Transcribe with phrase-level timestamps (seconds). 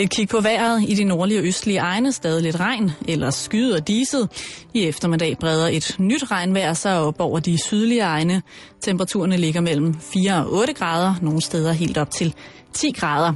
[0.00, 3.74] Et kig på vejret i de nordlige og østlige egne, stadig lidt regn, eller skyet
[3.74, 4.28] og diset.
[4.74, 8.42] I eftermiddag breder et nyt regnvejr sig op over de sydlige egne.
[8.80, 12.34] Temperaturerne ligger mellem 4 og 8 grader, nogle steder helt op til
[12.72, 13.32] 10 grader.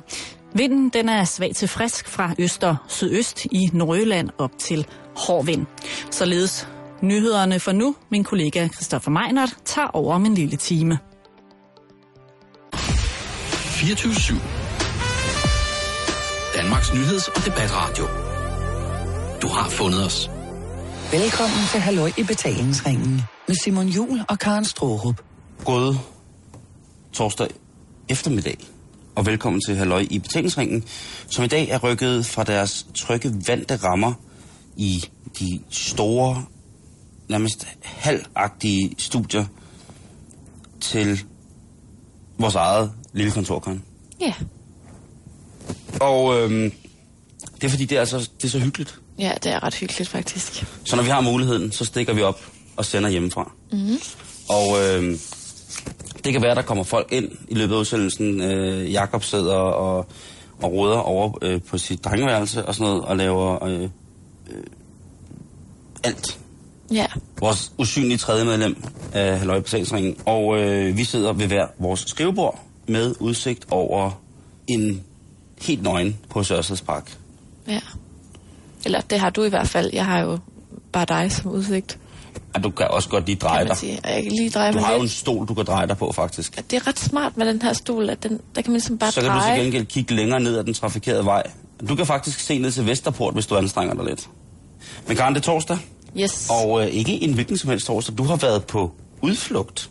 [0.54, 4.86] Vinden den er svag til frisk fra øst og sydøst i Nordjylland op til
[5.16, 5.66] hård vind.
[6.10, 6.68] Således
[7.00, 7.94] nyhederne for nu.
[8.10, 10.98] Min kollega Christoffer Meinert tager over om en lille time.
[12.74, 14.12] 24
[16.62, 18.04] Danmarks nyheds- og debatradio.
[19.42, 20.30] Du har fundet os.
[21.12, 25.22] Velkommen til Halløj i betalingsringen med Simon Jul og Karen Strohrup.
[25.64, 25.94] God
[27.12, 27.48] torsdag
[28.08, 28.56] eftermiddag,
[29.14, 30.84] og velkommen til Halløj i betalingsringen,
[31.26, 34.12] som i dag er rykket fra deres trygge vante rammer
[34.76, 35.04] i
[35.38, 36.44] de store,
[37.28, 39.44] nærmest halvagtige studier
[40.80, 41.24] til
[42.38, 43.82] vores eget lille kontorkran.
[44.20, 44.34] Ja.
[46.00, 46.72] Og øhm,
[47.54, 48.98] det er fordi, det er, så, det er så hyggeligt.
[49.18, 50.64] Ja, det er ret hyggeligt faktisk.
[50.84, 52.40] Så når vi har muligheden, så stikker vi op
[52.76, 53.52] og sender hjemmefra.
[53.72, 53.98] Mm-hmm.
[54.48, 55.18] Og øhm,
[56.24, 58.40] det kan være, der kommer folk ind i løbet af udsendelsen.
[58.40, 60.06] Øh, Jakob sidder og,
[60.62, 64.62] og råder over øh, på sit drengeværelse og sådan noget, og laver øh, øh,
[66.04, 66.38] alt.
[66.92, 67.06] Ja.
[67.40, 70.16] Vores usynlige tredje medlem af Halløj Betalingsringen.
[70.26, 74.22] Og øh, vi sidder ved hver vores skrivebord med udsigt over
[74.66, 75.04] en
[75.62, 77.16] helt nøgen på Sørstedspark.
[77.68, 77.80] Ja.
[78.84, 79.90] Eller det har du i hvert fald.
[79.92, 80.38] Jeg har jo
[80.92, 81.98] bare dig som udsigt,
[82.56, 83.76] Ja, du kan også godt lige dreje dig.
[83.76, 84.00] sige.
[84.04, 85.12] Jeg kan lige dreje Du har jo en lidt.
[85.12, 86.70] stol, du kan dreje dig på, faktisk.
[86.70, 89.12] Det er ret smart med den her stol, at den, der kan man ligesom bare
[89.12, 89.54] Så kan du dreje.
[89.56, 91.42] til gengæld kigge længere ned ad den trafikerede vej.
[91.88, 94.28] Du kan faktisk se ned til Vesterport, hvis du anstrenger dig lidt.
[95.08, 95.78] Men Karen, det er torsdag,
[96.20, 96.46] Yes.
[96.50, 98.18] og øh, ikke en hvilken som helst torsdag.
[98.18, 99.90] Du har været på udflugt.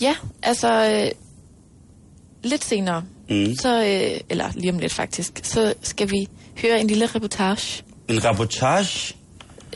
[0.00, 1.10] Ja, altså øh,
[2.50, 3.54] lidt senere, Mm.
[3.54, 6.28] så, øh, eller lige om lidt faktisk, så skal vi
[6.62, 7.82] høre en lille reportage.
[8.08, 9.14] En reportage.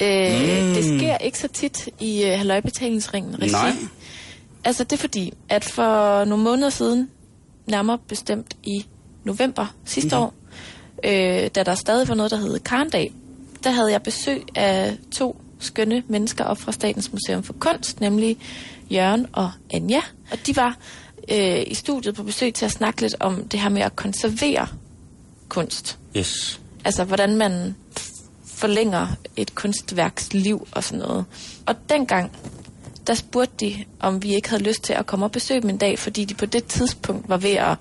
[0.03, 0.75] Øh, Mm.
[0.75, 3.53] Det sker ikke så tit i øh, halvøjbetalingsringen regi.
[3.53, 3.73] Nej.
[4.65, 7.11] Altså det er fordi, at for nogle måneder siden,
[7.67, 8.87] nærmere bestemt i
[9.25, 10.23] november sidste Mhm.
[10.25, 10.35] år,
[11.05, 13.13] øh, da der stadig var noget, der hed Karndag,
[13.65, 18.37] der havde jeg besøg af to skønne mennesker op fra Statens Museum for Kunst, nemlig
[18.91, 20.01] Jørgen og Anja.
[20.33, 20.77] Og de var
[21.33, 24.67] øh, i studiet på besøg til at snakke lidt om det her med at konservere
[25.49, 25.99] kunst.
[26.17, 26.61] Yes.
[26.85, 27.77] Altså, hvordan man
[28.47, 31.25] forlænger et kunstværks liv og sådan noget.
[31.67, 32.33] Og dengang,
[33.07, 35.77] der spurgte de, om vi ikke havde lyst til at komme og besøge dem en
[35.79, 37.77] dag, fordi de på det tidspunkt var ved at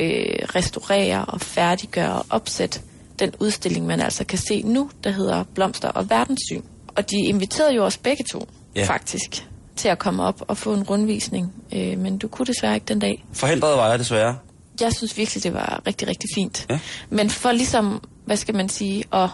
[0.00, 2.80] øh, restaurere og færdiggøre og opsætte
[3.18, 6.62] den udstilling, man altså kan se nu, der hedder Blomster og Verdenssyn.
[6.88, 8.84] Og de inviterede jo os begge to, Ja.
[8.84, 9.46] faktisk,
[9.80, 11.52] til at komme op og få en rundvisning.
[11.74, 14.36] Øh, men du kunne desværre ikke den dag Forhindret var jeg desværre.
[14.80, 16.66] jeg synes virkelig, det var rigtig, rigtig fint.
[16.70, 16.78] Ja.
[17.10, 19.28] Men for ligesom, hvad skal man sige, at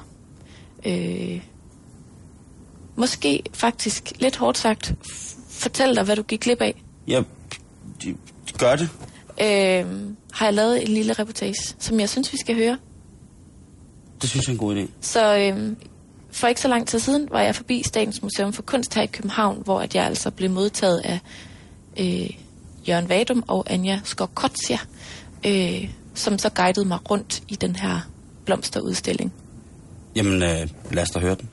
[0.84, 1.40] øh,
[2.96, 7.22] måske faktisk lidt hårdt sagt, f- fortælle dig, hvad du gik glip af, Ja,
[8.02, 8.08] de,
[8.48, 8.88] de gør det.
[9.40, 10.00] øh,
[10.32, 12.78] har jeg lavet en lille reportage, som jeg synes, vi skal høre.
[14.22, 14.88] Det synes jeg er en god idé.
[15.00, 15.72] Så øh,
[16.36, 19.06] for ikke så lang tid siden var jeg forbi Statens Museum for Kunst her i
[19.06, 21.18] København, hvor at jeg altså blev modtaget af
[22.00, 22.30] øh,
[22.88, 24.78] Jørgen Vadum og Anja Skokotsia,
[25.46, 28.08] øh, som så guidede mig rundt i den her
[28.44, 29.32] blomsterudstilling.
[30.16, 31.50] Jamen, øh, lad os da høre den.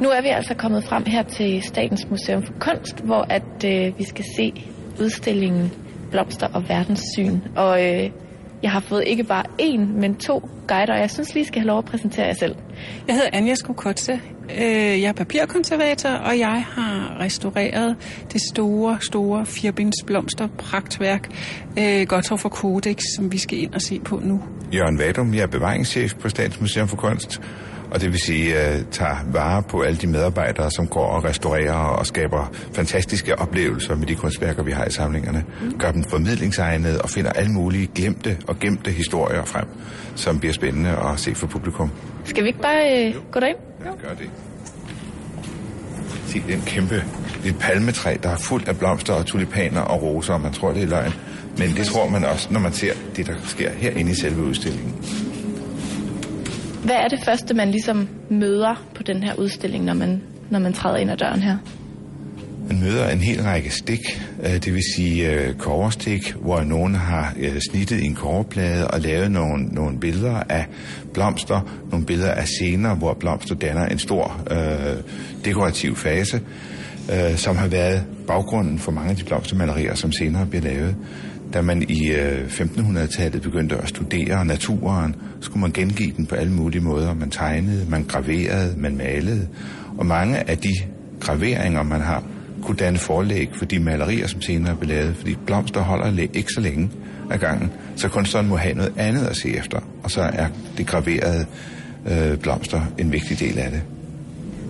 [0.00, 3.98] Nu er vi altså kommet frem her til Statens Museum for Kunst, hvor at øh,
[3.98, 4.64] vi skal se
[5.00, 5.72] udstillingen
[6.10, 7.40] Blomster og Verdenssyn.
[7.56, 8.10] Og øh,
[8.62, 11.60] jeg har fået ikke bare én, men to guider, og jeg synes lige, I skal
[11.60, 12.54] have lov at præsentere jer selv.
[13.06, 14.20] Jeg hedder Anja Skokotse.
[14.58, 17.96] Øh, Jeg er papirkonservator, og jeg har restaureret
[18.32, 21.28] det store, store firbindsblomster pragtværk
[21.78, 24.42] øh, Gottorf og Codex, som vi skal ind og se på nu.
[24.74, 27.40] Jørgen Vadum, jeg er bevaringschef på Statens Museum for Kunst,
[27.90, 31.74] og det vil sige, jeg tager vare på alle de medarbejdere, som går og restaurerer
[31.74, 35.44] og skaber fantastiske oplevelser med de kunstværker, vi har i samlingerne.
[35.78, 39.66] Gør dem formidlingsegnede og finder alle mulige glemte og gemte historier frem,
[40.14, 41.90] som bliver spændende at se for publikum.
[42.24, 43.58] Skal vi ikke bare øh, gå derind?
[43.80, 44.30] Os gøre det.
[46.26, 47.04] Se, det er en kæmpe
[47.46, 50.72] det et palmetræ, der er fuldt af blomster og tulipaner og roser, og man tror,
[50.72, 51.12] det er løgn.
[51.58, 54.94] Men det tror man også, når man ser det, der sker herinde i selve udstillingen.
[56.86, 60.72] Hvad er det første, man ligesom møder på den her udstilling, når man, når man
[60.72, 61.56] træder ind ad døren her?
[62.68, 64.00] Man møder en hel række stik,
[64.42, 69.00] øh, det vil sige øh, koverstik, hvor nogen har øh, snittet i en koverplade og
[69.00, 70.66] lavet nogle, nogle billeder af
[71.14, 71.60] blomster,
[71.90, 74.96] nogle billeder af scener, hvor blomster danner en stor øh,
[75.44, 76.40] dekorativ fase,
[77.12, 80.96] øh, som har været baggrunden for mange af de blomstermalerier, som senere bliver lavet.
[81.52, 86.52] Da man i øh, 1500-tallet begyndte at studere naturen, skulle man gengive den på alle
[86.52, 87.14] mulige måder.
[87.14, 89.48] Man tegnede, man graverede, man malede.
[89.98, 90.72] Og mange af de
[91.20, 92.24] graveringer, man har,
[92.62, 95.16] kunne danne forlæg for de malerier, som senere blev lavet.
[95.16, 96.90] Fordi blomster holder ikke så længe
[97.30, 99.78] ad gangen, så kunstneren må have noget andet at se efter.
[100.02, 100.46] Og så er
[100.76, 101.46] det graverede
[102.10, 103.82] øh, blomster en vigtig del af det.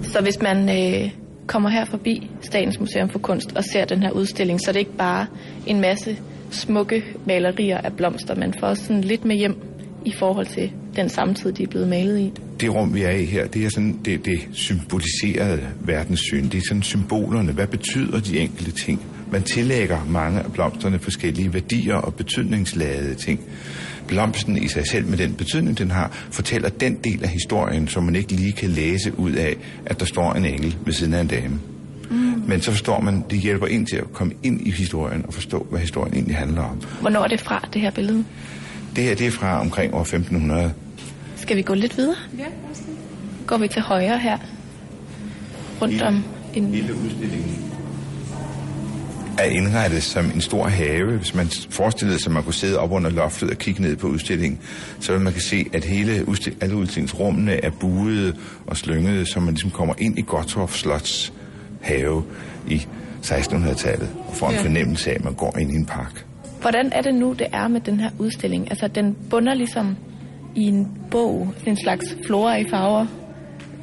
[0.03, 1.11] Så hvis man øh,
[1.47, 4.81] kommer her forbi Statens Museum for Kunst og ser den her udstilling, så er det
[4.81, 5.27] ikke bare
[5.67, 6.17] en masse
[6.51, 9.57] smukke malerier af blomster, man får også sådan lidt med hjem
[10.05, 12.33] i forhold til den samtid, de er blevet malet i.
[12.61, 16.45] Det rum, vi er i her, det er sådan det, det symboliserede verdenssyn.
[16.45, 17.53] Det er sådan symbolerne.
[17.53, 19.03] Hvad betyder de enkelte ting?
[19.33, 23.41] Man tillægger mange af blomsterne forskellige værdier og betydningsladede ting.
[24.09, 28.03] Blomsten i sig selv med den betydning, den har, fortæller den del af historien, som
[28.03, 29.57] man ikke lige kan læse ud af,
[29.87, 31.61] at der står en engel ved siden af en dame.
[32.47, 35.67] Men så forstår man, det hjælper ind til at komme ind i historien og forstå,
[35.71, 36.81] hvad historien egentlig handler om.
[37.01, 38.25] Hvornår er det fra, det her billede?
[38.97, 40.73] Det her, det er fra omkring år 1500.
[41.37, 42.17] Skal vi gå lidt videre?
[42.39, 42.45] Ja,
[43.47, 44.39] Går vi til højre her?
[45.83, 46.75] Rundt om en...
[46.75, 47.67] Hele udstillingen
[49.39, 51.17] er indrettet som en stor have.
[51.17, 54.07] Hvis man forestillede sig, at man kunne sidde op under loftet og kigge ned på
[54.07, 54.61] udstillingen,
[55.01, 58.35] så vil man kan se, at hele udstil- alle udstillingsrummene er buede
[58.67, 61.33] og slyngede, så man ligesom kommer ind i Gottorp Slots
[61.87, 62.23] have
[62.69, 62.87] i
[63.23, 64.63] 1600-tallet og får en Ja.
[64.63, 66.25] fornemmelse af, at man går ind i en park.
[66.61, 68.71] Hvordan er det nu, det er med den her udstilling?
[68.71, 69.97] Altså, den bunder ligesom
[70.55, 73.07] i en bog, en slags flora i farver,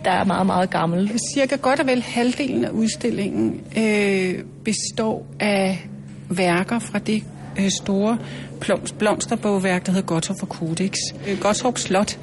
[0.06, 1.12] der er meget, meget gammel.
[1.36, 4.34] Cirka godt og vel halvdelen af udstillingen øh,
[4.66, 5.88] består af
[6.30, 7.24] værker fra det
[7.60, 8.18] øh, store
[9.00, 10.94] blomsterbogværk, der hedder Gottorp og Codex.
[11.28, 12.20] Øh, Gottorp Slot,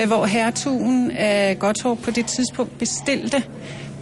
[0.00, 3.42] øh, hvor hertugen af Gottorp på det tidspunkt bestilte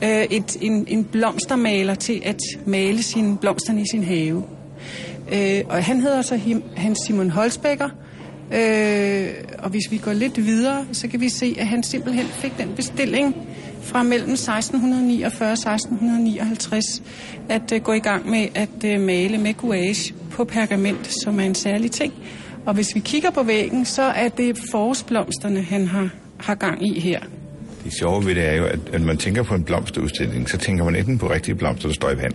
[0.02, 4.44] øh, et, en, en blomstermaler til at male sine blomsterne i sin have.
[5.32, 7.88] Øh, og han hedder så him, Hans Simon Holsbækker.
[8.54, 12.58] Øh, og hvis vi går lidt videre, så kan vi se, at han simpelthen fik
[12.58, 13.36] den bestilling
[13.82, 17.02] fra mellem 1649 og 1659
[17.48, 21.44] at øh, gå i gang med at øh, male med gouache på pergament, som er
[21.44, 22.12] en særlig ting.
[22.66, 26.08] Og hvis vi kigger på væggen, så er det forårsblomsterne, han har,
[26.38, 27.20] har gang i her.
[27.84, 30.84] Det sjove ved det er jo, at, at man tænker på en blomsterudstilling, så tænker
[30.84, 32.34] man enten på rigtige blomster, der står i vand,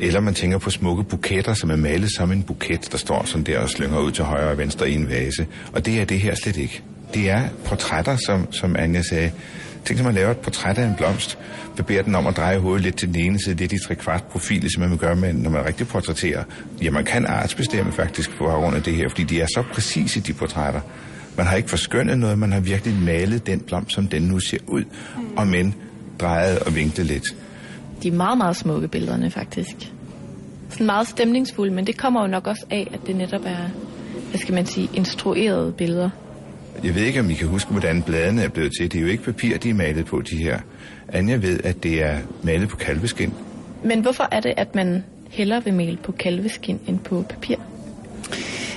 [0.00, 3.44] eller man tænker på smukke buketter, som er malet som en buket, der står sådan
[3.44, 5.46] der og slynger ud til højre og venstre i en vase.
[5.72, 6.82] Og det er det her slet ikke.
[7.14, 9.32] Det er portrætter, som, som Anja sagde.
[9.84, 11.38] Tænk, at man laver et portræt af en blomst,
[11.86, 14.70] beder den om at dreje hovedet lidt til den ene side, lidt i trekvart profil,
[14.70, 16.44] som man vil gøre, med, når man rigtig portrætterer.
[16.82, 20.20] Ja, man kan artsbestemme faktisk på grund af det her, fordi de er så præcise,
[20.20, 20.80] de portrætter.
[21.36, 24.58] Man har ikke forskønnet noget, man har virkelig malet den blomst, som den nu ser
[24.66, 24.84] ud,
[25.36, 25.74] og men
[26.20, 27.24] drejet og vinklet lidt.
[28.02, 29.92] De er meget, meget smukke billederne, faktisk.
[30.70, 33.68] Sådan meget stemningsfulde, men det kommer jo nok også af, at det netop er,
[34.30, 36.10] hvad skal man sige, instruerede billeder.
[36.84, 38.92] Jeg ved ikke, om I kan huske, hvordan bladene er blevet til.
[38.92, 40.58] Det er jo ikke papir, de er malet på, de her.
[41.08, 43.32] Anja ved, at det er malet på kalveskin.
[43.84, 47.56] Men hvorfor er det, at man hellere vil male på kalveskin end på papir?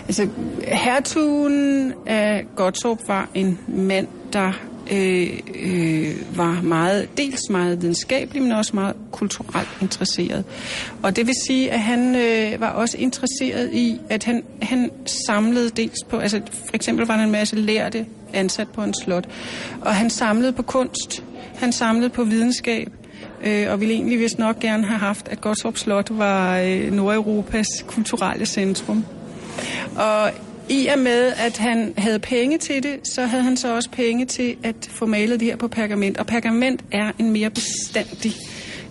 [0.07, 0.27] Altså,
[0.67, 4.51] hertugen af Gottorp var en mand, der
[4.91, 10.43] øh, øh, var meget, dels meget videnskabelig, men også meget kulturelt interesseret.
[11.03, 15.69] Og det vil sige, at han øh, var også interesseret i, at han, han samlede
[15.69, 19.29] dels på, altså for eksempel var han en masse lærte ansat på en slot,
[19.81, 21.23] og han samlede på kunst,
[21.55, 22.89] han samlede på videnskab,
[23.43, 27.67] øh, og ville egentlig vist nok gerne have haft, at Gottorp Slot var øh, Nordeuropas
[27.87, 29.05] kulturelle centrum.
[29.95, 30.31] Og
[30.69, 34.25] i og med, at han havde penge til det, så havde han så også penge
[34.25, 36.17] til at få malet det her på pergament.
[36.17, 38.33] Og pergament er en mere bestandig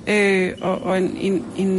[0.07, 1.71] øh, og, og en, en, en,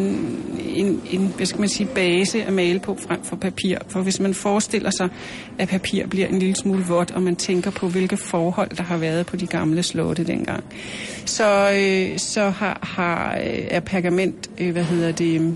[0.76, 3.78] en, en, hvad skal man sige, base at male på frem for papir.
[3.88, 5.10] For hvis man forestiller sig,
[5.58, 8.98] at papir bliver en lille smule vådt, og man tænker på, hvilke forhold, der har
[8.98, 10.64] været på de gamle slotte dengang,
[11.26, 15.56] så, øh, så har, har, øh, er pergament, øh, hvad hedder det,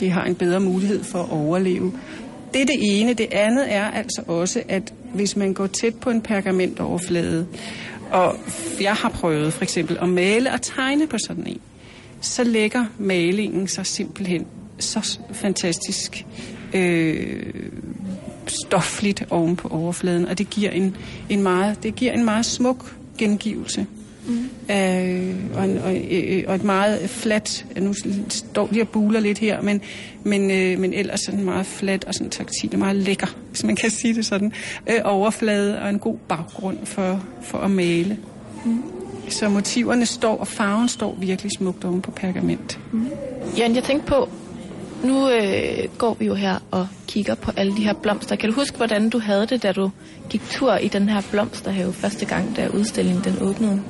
[0.00, 1.92] det har en bedre mulighed for at overleve.
[2.54, 3.14] Det er det ene.
[3.14, 7.46] Det andet er altså også, at hvis man går tæt på en pergamentoverflade,
[8.10, 8.36] og
[8.80, 11.60] jeg har prøvet for eksempel at male og tegne på sådan en,
[12.20, 14.46] så lægger malingen sig simpelthen
[14.78, 16.26] så fantastisk
[16.74, 17.54] øh,
[18.46, 20.96] stofligt oven på overfladen, og det giver en,
[21.28, 23.86] en, meget, det giver en meget smuk gengivelse.
[24.26, 24.48] Mm.
[24.70, 27.94] Øh, og, og, øh, og et meget fladt, nu
[28.28, 29.80] står de og buler lidt her, men,
[30.24, 33.90] men, øh, men ellers sådan meget fladt og sådan taktil, meget lækker, hvis man kan
[33.90, 34.52] sige det sådan,
[34.86, 38.18] øh, overflade og en god baggrund for, for at male.
[38.64, 38.82] Mm.
[39.28, 42.78] Så motiverne står, og farven står virkelig smukt oven på pergament.
[43.58, 44.28] Jan, jeg tænkte på,
[45.04, 48.36] Nu øh, går vi jo her og kigger på alle de her blomster.
[48.36, 49.90] Kan du huske, hvordan du havde det, da du
[50.30, 53.82] gik tur i den her blomsterhave første gang, da udstillingen den åbnede?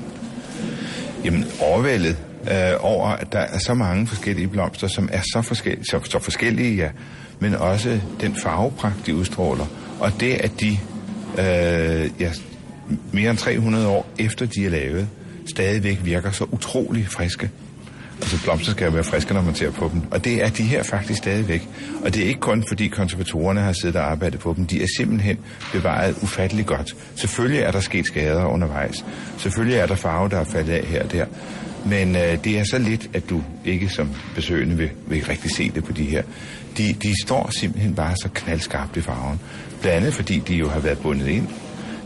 [1.24, 2.16] Jamen, overvældet
[2.50, 6.18] øh, over, at der er så mange forskellige blomster, som er så forskellige, så, så
[6.18, 6.88] forskellige, ja,
[7.38, 9.66] men også den farvepragt, de udstråler.
[10.00, 10.78] Og det, at de
[11.38, 12.30] øh, ja,
[13.12, 15.08] mere end 300 år efter de er lavet,
[15.50, 17.50] stadigvæk virker så utrolig friske.
[18.22, 20.02] Altså blomster skal jo være friske, når man ser på dem.
[20.10, 21.68] Og det er de her faktisk stadigvæk.
[22.04, 24.66] Og det er ikke kun fordi konservatorerne har siddet og arbejdet på dem.
[24.66, 25.38] De er simpelthen
[25.72, 26.96] bevaret ufatteligt godt.
[27.14, 29.04] Selvfølgelig er der sket skader undervejs.
[29.38, 31.26] Selvfølgelig er der farve, der er faldet af her og der.
[31.86, 35.70] Men øh, det er så lidt, at du ikke som besøgende vil, vil rigtig se
[35.74, 36.22] det på de her.
[36.78, 39.40] De, de står simpelthen bare så knaldskarpt i farven.
[39.80, 41.48] Blandt andet fordi de jo har været bundet ind.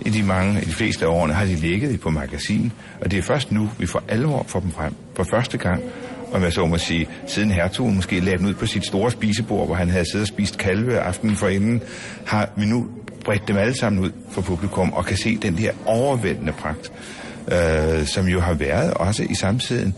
[0.06, 3.18] I de mange, i de fleste af årene har de ligget på magasin, og det
[3.18, 4.94] er først nu, vi får alvor for dem frem.
[5.16, 5.82] For første gang,
[6.32, 9.66] om jeg så må sige, siden hertugen måske lagde den ud på sit store spisebord,
[9.66, 11.82] hvor han havde siddet og spist kalve aftenen forinden,
[12.26, 12.86] har vi nu
[13.24, 16.92] bredt dem alle sammen ud for publikum og kan se den her overvældende pragt,
[17.52, 19.94] øh, som jo har været også i samtiden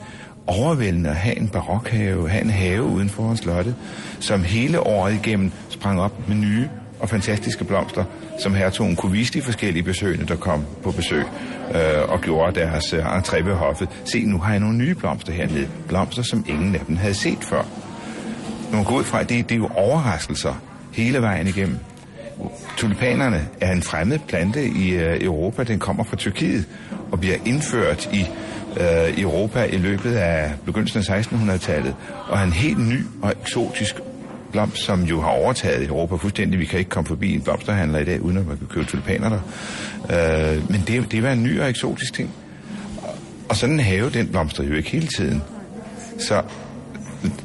[0.46, 3.74] overvældende at have en barokhave, have en have uden for slottet,
[4.20, 6.68] som hele året igennem sprang op med nye
[7.00, 8.04] og fantastiske blomster,
[8.38, 11.24] som hertugen kunne vise de forskellige besøgende, der kom på besøg
[11.74, 13.88] øh, og gjorde deres øh, entré ved hoffet.
[14.04, 15.68] Se, nu har jeg nogle nye blomster hernede.
[15.88, 17.62] Blomster, som ingen af dem havde set før.
[18.72, 20.54] Man går ud fra, at det, det er jo overraskelser
[20.92, 21.78] hele vejen igennem.
[22.76, 25.64] Tulipanerne er en fremmed plante i øh, Europa.
[25.64, 26.64] Den kommer fra Tyrkiet
[27.12, 28.20] og bliver indført i
[28.80, 31.94] øh, Europa i løbet af begyndelsen af 1600-tallet,
[32.28, 33.94] og er en helt ny og eksotisk
[34.52, 36.60] blomst, som jo har overtaget Europa fuldstændig.
[36.60, 39.28] Vi kan ikke komme forbi en blomsterhandler i dag, uden at man kan købe tulipaner
[39.28, 39.40] der.
[40.56, 42.30] Øh, men det, det var en ny og eksotisk ting.
[43.48, 45.42] Og sådan en have, den blomster jo ikke hele tiden.
[46.18, 46.42] Så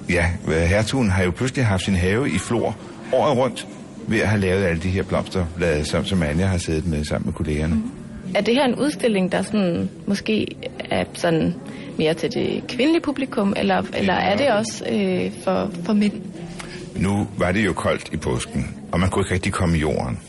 [0.10, 2.78] ja, hertugen har jo pludselig haft sin have i flor
[3.14, 3.68] året rundt
[4.08, 7.26] ved at have lavet alle de her blomsterblade, som, som Anja har siddet med sammen
[7.26, 7.76] med kollegerne.
[7.76, 7.92] Mm.
[8.36, 10.48] Er det her en udstilling, der sådan, måske
[10.90, 11.54] er sådan
[11.98, 16.14] mere til det kvindelige publikum, eller, eller er det også øh, for, for mænd?
[16.96, 20.20] Nu var det jo koldt i påsken, og man kunne ikke rigtig komme i jorden.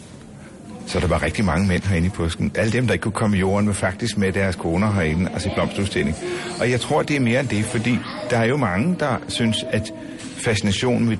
[0.87, 2.53] Så der var rigtig mange mænd herinde i påsken.
[2.55, 5.35] Alle dem, der ikke kunne komme i jorden, var faktisk med deres koner herinde altså
[5.35, 6.17] og se blomsterudstilling.
[6.61, 7.99] Og jeg tror, det er mere end det, fordi
[8.31, 11.17] der er jo mange, der synes, at fascinationen ved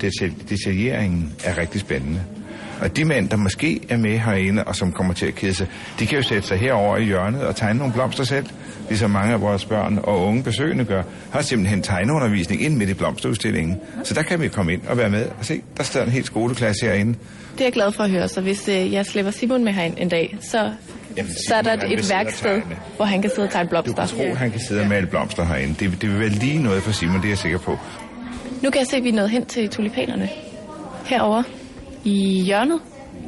[0.49, 2.21] detaljeringen er rigtig spændende.
[2.81, 5.67] Og de mænd, der måske er med herinde, og som kommer til at kede sig,
[5.99, 8.47] de kan jo sætte sig herover i hjørnet og tegne nogle blomster selv,
[8.89, 11.03] ligesom mange af vores børn og unge besøgende gør,
[11.33, 13.81] har simpelthen tegneundervisning ind midt i blomsterudstillingen.
[14.05, 16.27] Så der kan vi komme ind og være med og se, der står en helt
[16.27, 17.15] skoleklasse herinde.
[17.53, 19.95] Det er jeg glad for at høre, så hvis øh, jeg slipper Simon med herind
[19.99, 20.73] en dag, så,
[21.17, 22.63] Jamen, så er der et, et værksted,
[22.97, 24.07] hvor han kan sidde og tegne blomster.
[24.07, 25.75] Du kan tro, han kan sidde og male blomster herinde.
[25.81, 27.79] Det, det vil være lige noget for Simon, det er jeg sikker på.
[28.63, 30.29] Nu kan jeg se, at vi er nået hen til tulipanerne.
[31.05, 31.45] Herovre
[32.05, 32.81] i hjørnet.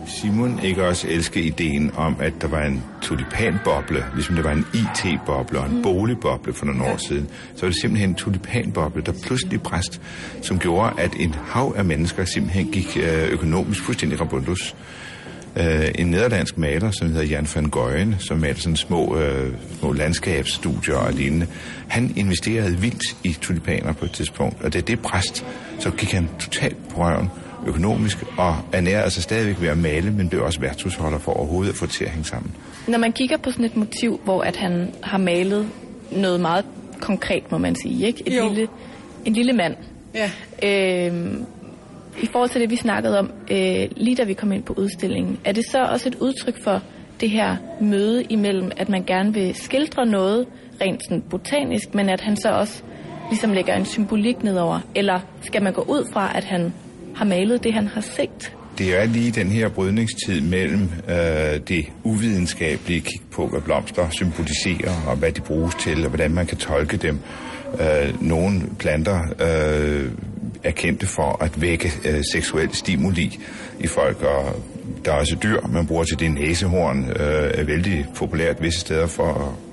[0.07, 4.67] Simon ikke også elske ideen om, at der var en tulipanboble, ligesom der var en
[4.75, 5.83] IT-boble og en mm.
[5.83, 7.29] boligboble for nogle år siden.
[7.55, 10.01] Så var det simpelthen en tulipanboble, der pludselig bræst,
[10.43, 14.77] som gjorde, at en hav af mennesker simpelthen gik øh, økonomisk fuldstændig rabundus.
[15.57, 19.21] Uh, øh, en nederlandsk maler, som hedder Jan van Gøyen, som maler sådan små, uh,
[19.79, 21.47] små landskabsstudier og lignende,
[21.89, 25.45] han investerede vildt i tulipaner på et tidspunkt, og det det præst,
[25.79, 27.31] så gik han totalt på røven
[27.67, 31.77] økonomisk, og ernærer altså stadigvæk ved at male, men blev også værtshusholder for overhovedet at
[31.77, 32.55] få det til at hænge sammen.
[32.89, 35.69] Når man kigger på sådan et motiv, hvor at han har malet
[36.13, 36.65] noget meget
[37.01, 38.23] konkret, må man sige, ikke?
[38.27, 38.69] Et lille,
[39.25, 39.77] en lille mand.
[40.15, 40.31] Ja.
[40.63, 41.45] Øhm,
[42.23, 45.39] I forhold til det, vi snakkede om, øh, lige da vi kom ind på udstillingen,
[45.45, 46.83] er det så også et udtryk for
[47.21, 50.47] det her møde imellem, at man gerne vil skildre noget
[50.81, 52.83] rent sådan botanisk, men at han så også
[53.31, 54.81] ligesom lægger en symbolik nedover?
[54.95, 56.73] Eller skal man gå ud fra, at han
[57.17, 58.57] har malet det, han har set.
[58.79, 64.95] Det er lige den her brydningstid mellem øh, det uvidenskabelige kig på, hvad blomster symboliserer,
[65.07, 67.19] og hvad de bruges til, og hvordan man kan tolke dem.
[67.81, 70.11] Øh, nogle planter øh,
[70.65, 73.39] er kendte for at vække øh, seksuel stimuli
[73.81, 74.63] i folk, og
[75.05, 79.07] der er også dyr, man bruger til det næsehorn, øh, er vældig populært visse steder
[79.07, 79.66] for at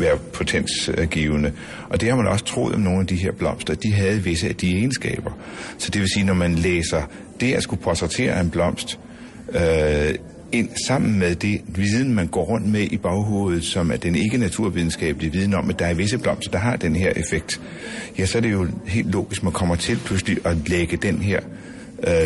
[0.00, 1.52] være potensgivende.
[1.88, 3.74] Og det har man også troet om nogle af de her blomster.
[3.74, 5.30] De havde visse af de egenskaber.
[5.78, 7.02] Så det vil sige, når man læser
[7.40, 8.98] det at skulle portrættere en blomst,
[9.52, 10.14] øh,
[10.52, 14.38] ind sammen med det viden, man går rundt med i baghovedet, som er den ikke
[14.38, 17.60] naturvidenskabelige viden om, at der er visse blomster, der har den her effekt,
[18.18, 21.40] ja, så er det jo helt logisk, man kommer til pludselig at lægge den her
[21.40, 21.65] øh,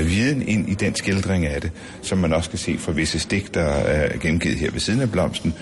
[0.03, 1.71] viden ind i den skildring af det,
[2.03, 5.11] som man også kan se fra visse stik, der er gengivet her ved siden af
[5.13, 5.55] blomsten,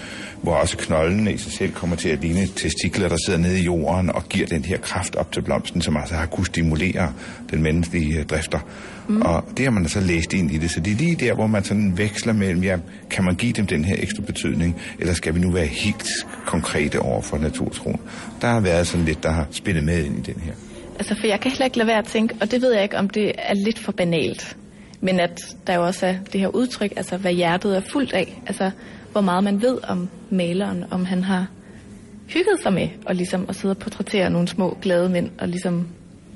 [0.43, 3.63] hvor også knoldene i sig selv kommer til at ligne testikler, der sidder nede i
[3.63, 7.13] jorden og giver den her kraft op til blomsten, som altså har kunne stimulere
[7.51, 8.59] den menneskelige øh, drifter.
[9.09, 9.23] Mm.
[9.23, 11.47] Og det har man så læst ind i det, så det er lige der, hvor
[11.47, 12.77] man sådan veksler mellem, ja,
[13.11, 16.09] kan man give dem den her ekstra betydning, eller skal vi nu være helt
[16.47, 18.01] konkrete over for naturtroen?
[18.41, 20.53] Der har været sådan lidt, der har spillet med ind i den her.
[20.99, 22.99] Altså, for jeg kan heller ikke lade være at tænke, og det ved jeg ikke,
[22.99, 24.57] om det er lidt for banalt,
[25.01, 28.43] men at der jo også er det her udtryk, altså hvad hjertet er fuldt af,
[28.47, 28.71] altså
[29.13, 31.47] hvor meget man ved om maleren, om han har
[32.27, 35.89] hygget sig med, og ligesom at sidde og portrættere nogle små glade mænd, og ligesom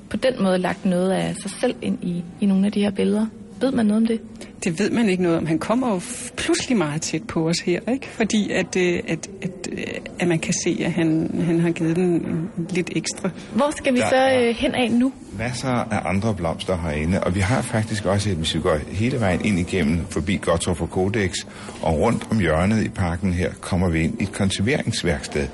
[0.09, 2.91] på den måde lagt noget af sig selv ind i, i nogle af de her
[2.91, 3.25] billeder.
[3.63, 4.21] Ved man noget om det?
[4.63, 5.45] Det ved man ikke noget om.
[5.45, 6.01] Han kommer jo
[6.37, 8.07] pludselig meget tæt på os her, ikke?
[8.07, 9.77] Fordi at, øh, at, at, øh,
[10.19, 13.29] at man kan se, at han, han har givet den en- lidt ekstra.
[13.55, 15.13] Hvor skal vi Der så er- øh, hen af nu?
[15.37, 19.19] masser af andre blomster herinde, og vi har faktisk også, et, hvis vi går hele
[19.19, 21.33] vejen ind igennem, forbi Gottorp og Codex,
[21.81, 25.47] og rundt om hjørnet i parken her, kommer vi ind i et konserveringsværksted.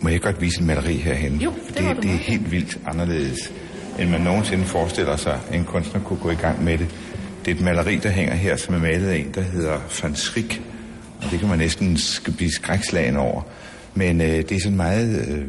[0.00, 1.36] Må jeg godt vise en maleri herhen?
[1.36, 2.18] Jo, det det, det er meget.
[2.18, 3.52] helt vildt anderledes,
[3.98, 6.88] end man nogensinde forestiller sig, at en kunstner kunne gå i gang med det.
[7.44, 10.16] Det er et maleri, der hænger her, som er malet af en, der hedder Van
[10.16, 10.62] Schrik,
[11.22, 13.42] og det kan man næsten sk- blive skrækslagen over.
[13.94, 15.44] Men øh, det er sådan en meget øh,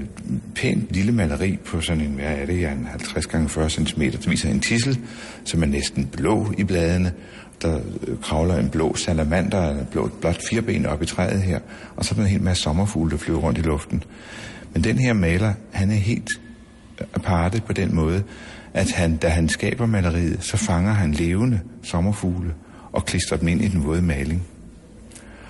[0.56, 4.02] pænt lille maleri på sådan en, hvad er det, ja, en 50 gange 40 cm.
[4.02, 5.00] Det viser en tissel,
[5.46, 7.12] som er næsten blå i bladene.
[7.62, 11.60] Der øh, kravler en blå salamander, en blå, blot fireben op i træet her.
[11.96, 14.04] Og så er der en hel masse sommerfugle, der flyver rundt i luften.
[14.74, 16.30] Men den her maler, han er helt
[17.14, 18.24] aparte på den måde,
[18.74, 22.54] at han, da han skaber maleriet, så fanger han levende sommerfugle
[22.92, 24.48] og klistrer dem ind i den våde maling.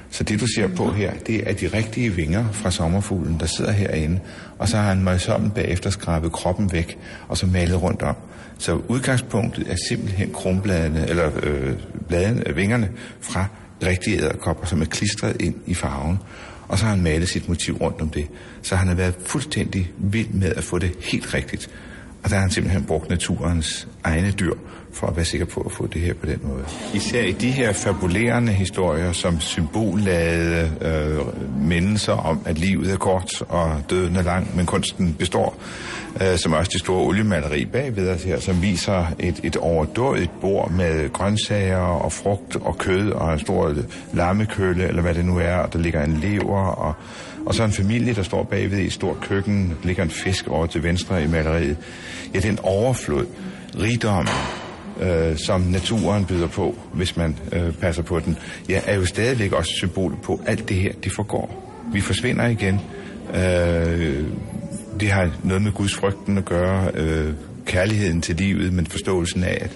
[0.09, 3.71] Så det, du ser på her, det er de rigtige vinger fra sommerfuglen, der sidder
[3.71, 4.19] herinde.
[4.59, 6.97] Og så har han møjsommen bagefter skrabet kroppen væk,
[7.27, 8.15] og så malet rundt om.
[8.57, 11.73] Så udgangspunktet er simpelthen krumbladene, eller øh,
[12.07, 12.89] bladene, øh, vingerne
[13.21, 13.45] fra
[13.83, 16.19] rigtige æderkopper, som er klistret ind i farven.
[16.67, 18.27] Og så har han malet sit motiv rundt om det.
[18.61, 21.69] Så han har været fuldstændig vild med at få det helt rigtigt.
[22.23, 24.53] Og der har han simpelthen brugt naturens egne dyr
[24.93, 26.63] for at være sikker på at få det her på den måde.
[26.93, 33.41] Især i de her fabulerende historier, som symbolladede øh, mindelser om, at livet er kort
[33.41, 35.55] og døden er lang, men kunsten består,
[36.21, 40.71] øh, som også det store oliemaleri bagved os her, som viser et, et overdådigt bord
[40.71, 43.75] med grøntsager og frugt og kød og en stor
[44.13, 46.93] lammekølle, eller hvad det nu er, og der ligger en lever og
[47.45, 50.47] og så en familie, der står bagved i et stort køkken, der ligger en fisk
[50.47, 51.77] over til venstre i maleriet.
[52.34, 53.25] Ja, det er en overflod,
[53.80, 54.27] rigdom,
[55.01, 58.38] øh, som naturen byder på, hvis man øh, passer på den,
[58.69, 61.71] ja, er jo stadigvæk også symbol på, at alt det her, det forgår.
[61.93, 62.80] Vi forsvinder igen.
[63.34, 64.25] Øh,
[64.99, 67.34] det har noget med Guds frygten at gøre, øh,
[67.65, 69.71] kærligheden til livet, men forståelsen af, at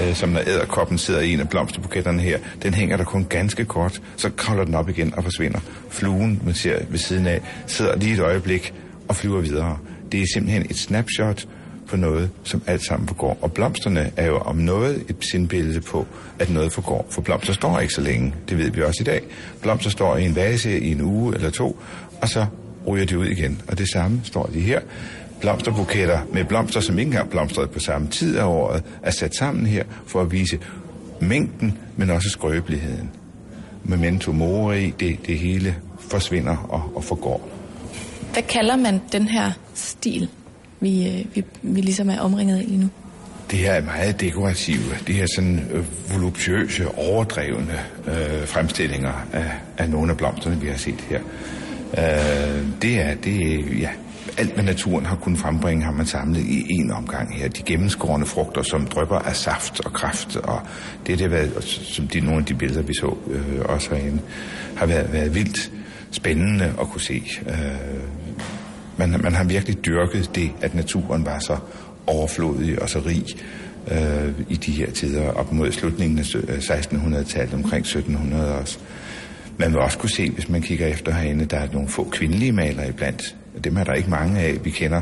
[0.00, 3.64] øh, som når æderkoppen sidder i en af blomsterbuketterne her, den hænger der kun ganske
[3.64, 5.60] kort, så kravler den op igen og forsvinder.
[5.90, 8.74] Fluen, man ser ved siden af, sidder lige et øjeblik
[9.08, 9.78] og flyver videre.
[10.12, 11.46] Det er simpelthen et snapshot
[11.88, 13.38] på noget, som alt sammen forgår.
[13.40, 16.06] Og blomsterne er jo om noget et sindbillede på,
[16.38, 17.06] at noget forgår.
[17.10, 19.20] For blomster står ikke så længe, det ved vi også i dag.
[19.62, 21.80] Blomster står i en vase i en uge eller to,
[22.20, 22.46] og så
[22.86, 23.62] ryger de ud igen.
[23.68, 24.80] Og det samme står de her
[25.42, 29.66] blomsterbuketter med blomster, som ikke engang blomstrede på samme tid af året, er sat sammen
[29.66, 30.58] her for at vise
[31.20, 33.10] mængden, men også skrøbeligheden.
[33.84, 37.48] Memento mori, det, det hele forsvinder og, og forgår.
[38.32, 40.28] Hvad kalder man den her stil,
[40.80, 42.88] vi, øh, vi, vi ligesom er omringet af lige nu?
[43.50, 49.90] Det her er meget dekorative, det her sådan øh, voluptuøse, overdrevne øh, fremstillinger af, af
[49.90, 51.20] nogle af blomsterne, vi har set her.
[51.98, 53.90] Øh, det er, det ja,
[54.38, 57.48] alt hvad naturen har kunnet frembringe, har man samlet i en omgang her.
[57.48, 60.60] De gennemskårende frugter, som drypper af saft og kraft, og
[61.06, 64.22] det det været, som de, nogle af de billeder, vi så øh, også herinde,
[64.76, 65.72] har været, været vildt
[66.10, 67.22] spændende at kunne se.
[67.46, 67.54] Øh,
[68.96, 71.56] man, man har virkelig dyrket det, at naturen var så
[72.06, 73.24] overflodig og så rig
[73.90, 78.78] øh, i de her tider, op mod slutningen af 1600-tallet, øh, omkring 1700 også.
[79.56, 82.52] Man vil også kunne se, hvis man kigger efter herinde, der er nogle få kvindelige
[82.52, 83.36] malere iblandt.
[83.64, 85.00] Dem er der ikke mange af, vi kender.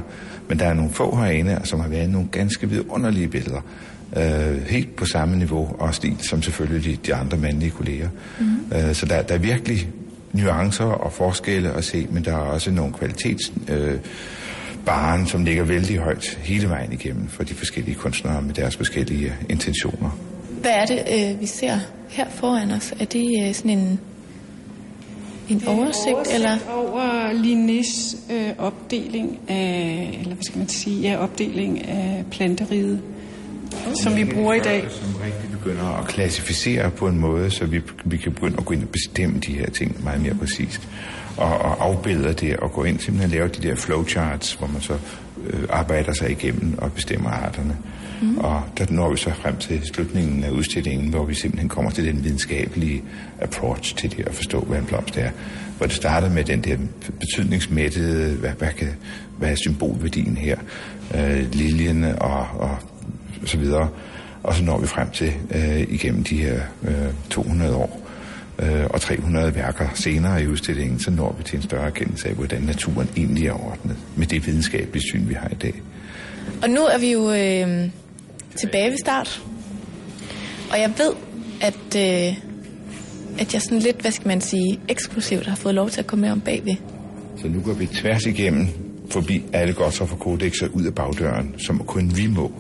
[0.48, 3.60] Men der er nogle få herinde, som har været nogle ganske vidunderlige billeder.
[4.16, 8.08] Øh, helt på samme niveau og stil som selvfølgelig de, andre mandlige kolleger.
[8.40, 8.46] Mm.
[8.76, 9.88] Øh, så der, der er virkelig
[10.32, 13.52] nuancer og forskelle at se, men der er også nogle kvalitets...
[13.68, 13.98] Øh,
[14.86, 19.34] baren, som ligger vældig højt hele vejen igennem for de forskellige kunstnere med deres forskellige
[19.48, 20.10] intentioner.
[20.60, 22.94] Hvad er det, øh, vi ser her foran os?
[23.00, 24.00] Er det øh, sådan en,
[25.50, 26.58] en oversigt, oversigt eller?
[26.68, 33.00] over Linnés øh, opdeling af, eller hvad skal man sige, ja, opdeling af planteriget.
[34.02, 34.86] som vi bruger i dag.
[34.90, 38.74] Som rigtig begynder at klassificere på en måde, så vi, vi kan begynde at gå
[38.74, 40.88] ind og bestemme de her ting meget mere præcist.
[41.36, 44.98] Og, og afbilder det og gå ind simpelthen lave de der flowcharts, hvor man så
[45.46, 47.76] øh, arbejder sig igennem og bestemmer arterne.
[48.22, 48.38] Mm.
[48.38, 52.04] Og der når vi så frem til slutningen af udstillingen, hvor vi simpelthen kommer til
[52.04, 53.02] den videnskabelige
[53.40, 55.30] approach til det at forstå, hvad en blomst er.
[55.78, 56.76] Hvor det starter med den der
[57.20, 58.88] betydningsmættede, hvad, hvad, kan,
[59.38, 60.56] hvad er symbolværdien her,
[61.14, 62.78] øh, liljen og, og
[63.44, 63.88] så videre.
[64.42, 66.94] Og så når vi frem til øh, igennem de her øh,
[67.30, 67.99] 200 år
[68.62, 72.34] øh, og 300 værker senere i udstillingen, så når vi til en større erkendelse af,
[72.34, 75.82] hvordan naturen egentlig er ordnet med det videnskabelige syn, vi har i dag.
[76.62, 77.90] Og nu er vi jo øh,
[78.56, 79.42] tilbage ved start.
[80.70, 81.12] Og jeg ved,
[81.60, 82.36] at, øh,
[83.38, 86.22] at jeg sådan lidt, hvad skal man sige, eksklusivt har fået lov til at komme
[86.22, 86.74] med om bagved.
[87.36, 88.66] Så nu går vi tværs igennem
[89.10, 92.52] forbi alle godstoffer kodexer ud af bagdøren, som kun vi må.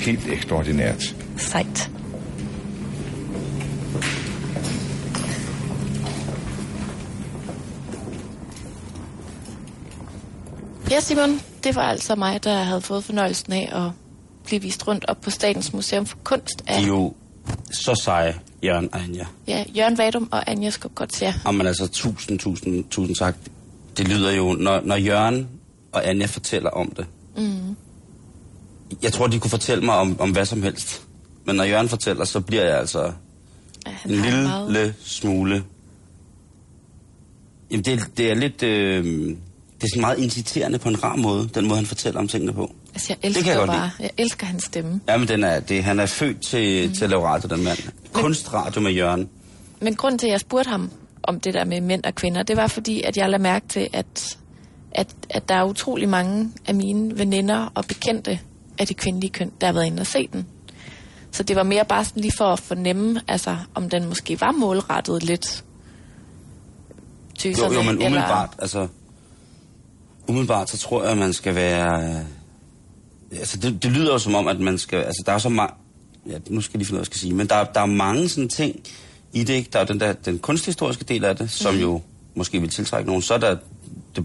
[0.00, 1.16] Helt ekstraordinært.
[1.36, 1.93] Sejt.
[10.90, 13.90] Ja, Simon, det var altså mig, der havde fået fornøjelsen af at
[14.44, 17.14] blive vist rundt op på Statens Museum for Kunst af De er jo
[17.72, 19.26] så seje, Jørgen og Anja.
[19.48, 21.34] ja, Jørgen Vadum og Anja Skopgotsia.
[21.46, 23.36] Jamen altså, tusind, tusind, tusind tak.
[23.96, 25.48] Det lyder jo, når, når Jørgen
[25.92, 27.06] og Anja fortæller om det.
[27.36, 27.76] Mm.
[29.02, 31.02] Jeg tror, de kunne fortælle mig om, om hvad som helst.
[31.44, 33.12] Men når Jørgen fortæller, så bliver jeg altså
[33.86, 35.64] Ja, en lille meget- smule...
[37.70, 38.62] Jamen, det, det er lidt...
[38.62, 39.36] Øh,
[39.80, 42.52] det er sådan meget inciterende på en rar måde, den måde, han fortæller om tingene
[42.52, 42.74] på.
[42.94, 45.00] Altså, jeg Det elsker kan jeg jo godt bare, jeg elsker hans stemme.
[45.08, 46.94] Ja, men den er, det, han er født til, mm.
[46.94, 47.78] til at lave radio, den mand.
[48.12, 49.28] Kunstradio med Jørgen.
[49.80, 50.90] Men grunden til, at jeg spurgte ham
[51.22, 53.88] om det der med mænd og kvinder, det var fordi, at jeg lagde mærke til,
[53.92, 54.36] at,
[54.92, 58.40] at, at der er utrolig mange af mine veninder og bekendte
[58.78, 60.46] af de kvindelige køn, der har været inde og se den.
[61.30, 64.52] Så det var mere bare sådan lige for at fornemme, altså, om den måske var
[64.52, 65.64] målrettet lidt
[67.34, 68.88] Jo, tøserne, jo, men eller- umiddelbart, altså...
[70.28, 72.02] Umiddelbart, så tror jeg, at man skal være...
[72.08, 72.20] øh,
[73.38, 74.96] Altså, det, det lyder jo som om, at man skal...
[74.98, 75.70] Altså, der er så meget...
[76.26, 77.34] Ja, nu skal jeg lige finde ud af, hvad jeg skal sige.
[77.34, 78.80] Men der, der er mange sådan ting
[79.32, 79.70] i det, ikke?
[79.72, 81.82] Der er den, der, den kunsthistoriske del af det, som Mhm.
[81.82, 82.00] jo
[82.34, 83.22] måske vil tiltrække nogen.
[83.22, 83.56] Så er der
[84.16, 84.24] det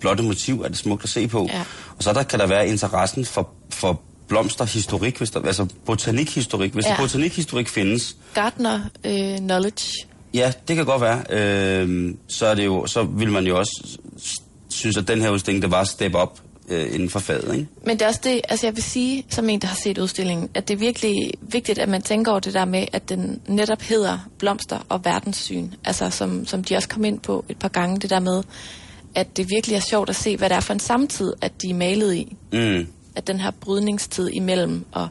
[0.00, 1.46] blotte motiv, er det smukt at se på.
[1.52, 1.62] Ja.
[1.96, 6.72] Og så der kan der være interessen for, for blomsterhistorik, hvis der, altså botanikhistorik.
[6.72, 6.96] Hvis Ja.
[6.98, 10.06] botanikhistorik findes, Gardner øh, knowledge.
[10.34, 11.22] Ja, det kan godt være.
[11.30, 13.98] Øh, så, er det jo, så vil man jo også
[14.74, 17.66] synes, at den her udstilling, det var at step op øh, inden for faget, ikke?
[17.86, 20.48] Men det er også det, altså jeg vil sige, som en, der har set udstillingen,
[20.54, 23.82] at det er virkelig vigtigt, at man tænker over det der med, at den netop
[23.82, 25.68] hedder blomster og verdenssyn.
[25.84, 28.42] Altså som, som de også kom ind på et par gange, det der med,
[29.14, 31.70] at det virkelig er sjovt at se, hvad det er for en samtid, at de
[31.70, 32.36] er malet i.
[32.52, 32.86] Mm.
[33.16, 35.08] At den her brydningstid imellem at,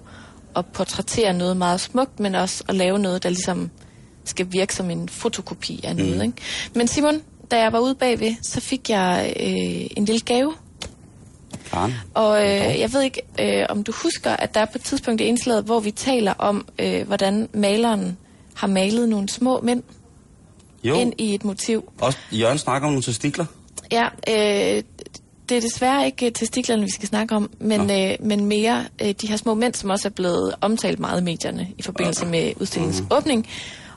[0.56, 3.70] at portrættere noget meget smukt, men også at lave noget, der ligesom
[4.26, 6.16] skal virke som en fotokopi af noget.
[6.16, 6.22] Mm.
[6.22, 6.38] Ikke?
[6.76, 7.22] Men Simon,
[7.54, 10.54] da jeg var ude bagved, så fik jeg øh, en lille gave
[11.72, 11.94] Karen.
[12.14, 15.22] og øh, jeg ved ikke, øh, om du husker, at der er på et tidspunkt
[15.22, 18.18] i indslaget, hvor vi taler om, øh, hvordan maleren
[18.56, 19.84] har malet nogle små mænd
[20.84, 21.92] Jo, ind i et motiv.
[22.02, 23.46] også Jørgen snakker om nogle testikler.
[23.92, 24.84] Ja, øh,
[25.50, 27.94] det er desværre ikke øh, testiklerne, vi skal snakke om, men, Nå.
[27.94, 31.24] øh, men mere øh, de her små mænd, som også er blevet omtalt meget i
[31.24, 33.08] medierne i forbindelse med udstillingens mm.
[33.12, 33.48] åbning.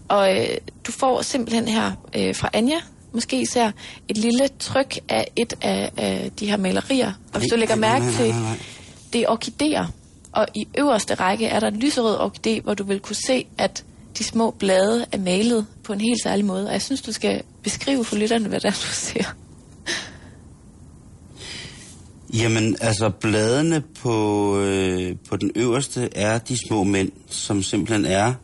[0.09, 0.47] Og øh,
[0.87, 2.81] du får simpelthen her øh, fra Anja,
[3.17, 3.71] måske især,
[4.09, 7.13] et lille tryk af et af, af de her malerier.
[7.33, 8.35] Og hvis du lægger mærke til,
[9.13, 9.87] det er orkideer.
[10.33, 13.85] Og i øverste række er der en lyserød orkidé, hvor du vil kunne se, at
[14.19, 16.67] de små blade er malet på en helt særlig måde.
[16.67, 19.25] Og jeg synes, du skal beskrive for lytterne, hvad det er, du ser.
[22.35, 28.35] Jamen, altså, bladene på, øh, på den øverste er de små mænd, som simpelthen er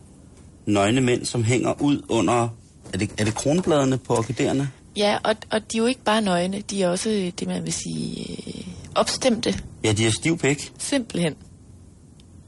[0.67, 2.49] nøgne mænd, som hænger ud under...
[2.93, 4.71] Er det, er det kronbladene på orkideerne?
[4.97, 7.65] Ja, og, og de er jo ikke bare nøgne, de er også øh, det, man
[7.65, 10.73] vil sige, øh, opstemte, Ja, de er stiv pæk.
[10.79, 11.35] simpelthen.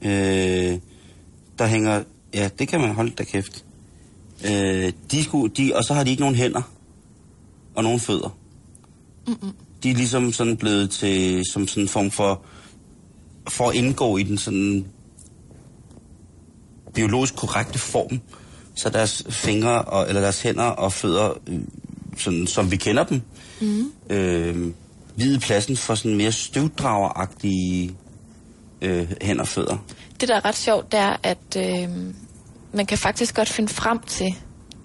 [0.02, 0.78] Øh,
[1.58, 2.02] der hænger...
[2.34, 3.64] Ja, det kan man holde da kæft.
[4.50, 6.62] Øh, de skulle, de, og så har de ikke nogen hænder.
[7.74, 8.36] Og nogen fødder.
[9.26, 9.52] Mm-mm.
[9.82, 11.42] De er ligesom sådan blevet til...
[11.52, 12.42] Som sådan en form for...
[13.48, 14.86] For at indgå i den sådan...
[16.94, 18.20] Biologisk korrekte form.
[18.74, 21.58] Så deres fingre, og, eller deres hænder og fødder, øh,
[22.18, 23.22] sådan, som vi kender dem,
[23.60, 23.92] mm.
[24.10, 24.72] øh,
[25.14, 27.94] hvide pladsen for sådan mere støvdrageragtige
[28.82, 29.76] øh, hænder og fødder.
[30.20, 31.88] Det, der er ret sjovt, det er, at øh,
[32.72, 34.34] man kan faktisk godt finde frem til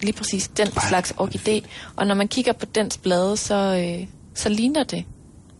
[0.02, 1.60] lige præcis den Ej, slags orkidé.
[1.96, 5.04] Og når man kigger på dens blade, så, øh, så ligner det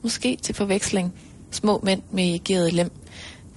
[0.02, 1.14] måske til forveksling
[1.50, 2.90] små mænd med erigeret lem.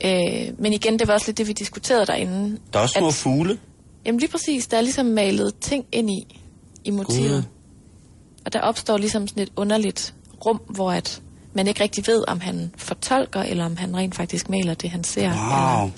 [0.06, 0.12] Øh,
[0.60, 2.58] men igen, det var også lidt det, vi diskuterede derinde.
[2.74, 3.58] Der er også små at- fugle.
[4.06, 6.42] Jamen lige præcis, der er ligesom malet ting ind i,
[6.84, 7.30] i motivet.
[7.44, 7.44] Gud.
[8.46, 10.14] Og der opstår ligesom sådan et underligt
[10.46, 11.22] rum, hvor at
[11.54, 15.04] man ikke rigtig ved, om han fortolker, eller om han rent faktisk maler det, han
[15.04, 15.22] ser.
[15.22, 15.32] Wow.
[15.34, 15.90] Eller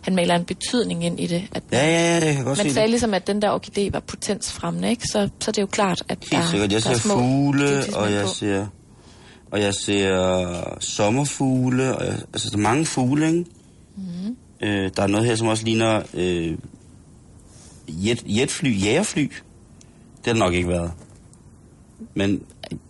[0.00, 1.42] han maler en betydning ind i det.
[1.52, 2.90] At Ja, ja, ja, det kan godt man sagde det.
[2.90, 5.02] ligesom, at den der orkidé var potensfremmende, ikke?
[5.12, 6.72] Så, så det er jo klart, at der, Helt sikkert.
[6.72, 8.28] Jeg der er ser små fugle, og jeg på.
[8.34, 8.66] ser,
[9.50, 13.44] og jeg ser sommerfugle, og jeg, altså der er mange fugle, ikke?
[13.96, 14.36] Mm.
[14.62, 16.58] Øh, der er noget her, som også ligner øh,
[18.06, 19.20] jet, jetfly, jægerfly.
[19.20, 20.92] Det har det nok ikke været.
[22.14, 22.40] Men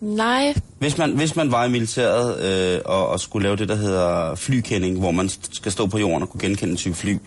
[0.01, 3.75] Nej, hvis man, hvis man var i militæret øh, og, og skulle lave det, der
[3.75, 7.17] hedder flykending, hvor man skal stå på jorden og kunne genkende en type fly,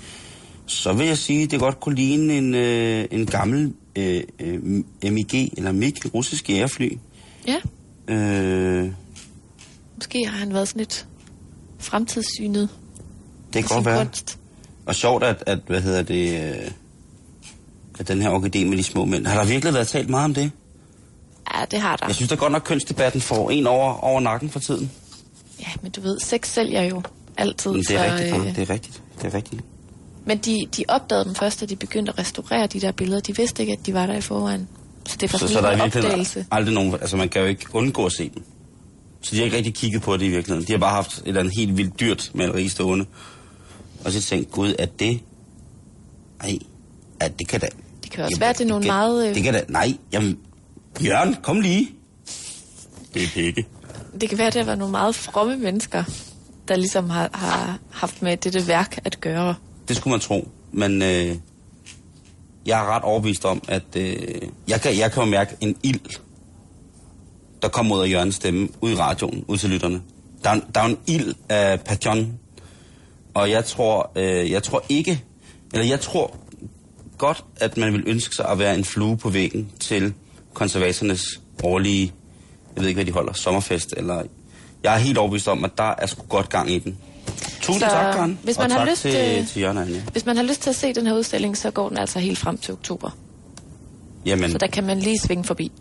[0.67, 4.23] så vil jeg sige, at det godt kunne ligne en, øh, en gammel øh,
[5.03, 6.91] MiG, eller MiG, russisk jægerfly.
[7.47, 7.57] ja.
[8.15, 8.91] Øh,
[9.97, 11.07] Måske har han været sådan lidt
[11.79, 12.69] fremtidssynet
[13.53, 14.05] det kan godt være.
[14.05, 14.39] kunst.
[14.87, 16.71] Og sjovt, at, at hvad hedder det, øh,
[17.99, 19.27] at den her orkidé med de små mænd.
[19.27, 20.51] Har der virkelig været talt meget om det?
[21.55, 22.07] Ja, det har der.
[22.07, 24.91] Jeg synes da godt nok, kønsdebatten får en over, over nakken for tiden.
[25.61, 27.03] Ja, men du ved, sex sælger jo
[27.37, 27.71] altid.
[27.73, 29.03] Men det er så, rigtigt, øh, det er rigtigt.
[29.23, 29.63] Det er rigtigt.
[30.27, 33.21] Men de, de opdagede dem først, da de begyndte at restaurere de der billeder.
[33.21, 34.69] De vidste ikke, at de var der i forvejen.
[35.07, 36.47] Så det var Så, så der er opdagelse.
[36.51, 38.43] aldrig nogen, altså man kan jo ikke undgå at se dem.
[39.21, 40.67] Så de har ikke rigtig kigget på det i virkeligheden.
[40.69, 43.05] De har bare haft et eller andet helt vildt dyrt maleri stående.
[44.05, 45.21] Og så tænkt, gud, er det...
[46.41, 46.59] Ej,
[47.23, 47.69] ja, det kan da...
[48.15, 49.63] Det kan også være, at det er nogle kan, meget, øh- Det kan da...
[49.69, 50.39] Nej, jamen...
[51.05, 51.91] Jørgen, kom lige.
[53.15, 53.67] Det er pikke.
[54.21, 56.05] Det kan være, at det var nogle meget fromme mennesker,
[56.69, 59.55] der ligesom har, har haft med dette værk at gøre.
[59.89, 60.49] Det skulle man tro.
[60.73, 61.37] Men øh,
[62.67, 64.17] jeg er ret overbevist om, at øh,
[64.69, 66.01] jeg, kan, jeg kan jo mærke en ild,
[67.63, 70.03] der kommer ud af Jørgens stemme, ud i radioen, ud til lytterne.
[70.45, 72.39] Der er, der er en ild af passion,
[73.35, 75.25] og jeg tror, øh, jeg tror ikke,
[75.73, 76.37] eller jeg tror
[77.27, 80.15] godt, at man vil ønske sig at være en flue på væggen til
[80.55, 82.13] konservatornes årlige,
[82.75, 84.23] jeg ved ikke, hvad de holder, sommerfest, eller...
[84.83, 86.99] Jeg er helt overbevist om, at der er sgu godt gang i den.
[87.61, 88.39] Tusind Så, tak, Karen.
[88.43, 90.01] hvis og man har tak lyst til, til- til Jørgen og Anja.
[90.13, 92.39] Hvis man har lyst til at se den her udstilling, så går den altså helt
[92.39, 93.11] frem til oktober.
[94.27, 95.73] Jamen, Så der kan man lige svinge forbi.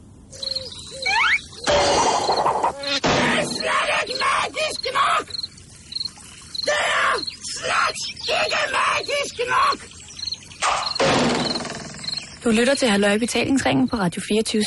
[12.44, 14.64] Du lytter til Halløj Betalingsringen på Radio 24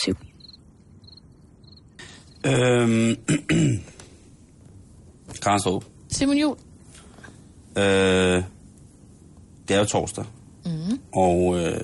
[2.47, 3.17] Øhm,
[5.43, 6.57] Karen Strup, Simon Jul,
[7.77, 8.43] øh,
[9.69, 10.25] det er jo torsdag,
[10.65, 10.99] mm.
[11.15, 11.81] og øh,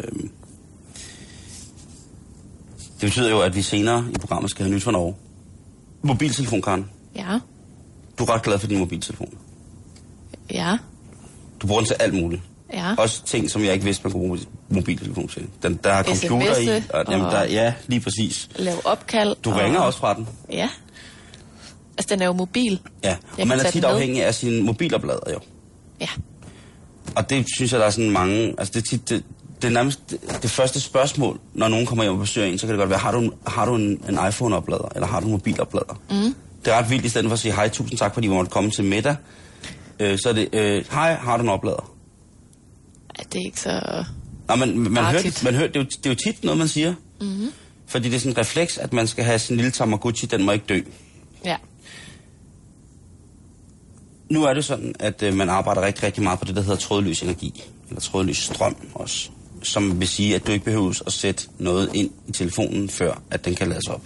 [3.01, 5.14] det betyder jo, at vi senere i programmet skal have nyt fra Norge.
[6.03, 6.90] Mobiltelefon, Karen.
[7.16, 7.38] ja,
[8.18, 9.38] Du er ret glad for din mobiltelefon.
[10.51, 10.79] ja,
[11.62, 12.42] Du bruger den til alt muligt.
[12.72, 12.94] Ja.
[12.98, 15.46] Også ting, som jeg ikke vidste, man kunne bruge mobiltelefon til.
[15.62, 16.68] Den, der er computer i.
[16.68, 18.48] Og, og- der, ja, lige præcis.
[18.56, 19.37] Lave opkald.
[19.44, 19.61] Du og...
[19.61, 20.28] ringer også fra den.
[20.52, 20.68] Ja.
[21.98, 22.80] Altså, den er jo mobil.
[23.04, 25.38] Ja, og man er tit afhængig af sin mobiloplader jo.
[26.00, 26.08] Ja.
[27.16, 28.54] Og det synes jeg, der er sådan mange...
[28.58, 29.08] Altså, det er tit...
[29.08, 29.24] Det,
[29.62, 32.66] det er nærmest det, det første spørgsmål, når nogen kommer hjem og besøger en, så
[32.66, 35.26] kan det godt være, har du en, har du en, en iPhone-oplader, eller har du
[35.26, 36.00] en mobiloplader?
[36.11, 36.35] Mm.
[36.64, 38.50] Det er ret vildt, i stedet for at sige, hej, tusind tak, fordi vi måtte
[38.50, 39.16] komme til middag.
[40.00, 41.92] Øh, så er det, øh, hej, har du en oplader?
[43.18, 44.05] Det er ikke så...
[44.48, 45.25] Nå, man tit.
[45.25, 46.94] det, man hører, det, er jo, det er jo tit noget, man siger.
[47.20, 47.53] Mm-hmm.
[47.87, 50.53] Fordi det er sådan en refleks, at man skal have sin lille Tamagotchi, den må
[50.53, 50.81] ikke dø.
[51.44, 51.57] Ja.
[54.31, 56.77] Nu er det sådan, at øh, man arbejder rigtig, rigtig meget på det, der hedder
[56.77, 57.64] trådløs energi.
[57.88, 59.31] Eller trådløs strøm også.
[59.62, 63.44] Som vil sige, at du ikke behøver at sætte noget ind i telefonen, før at
[63.44, 64.03] den kan lades op.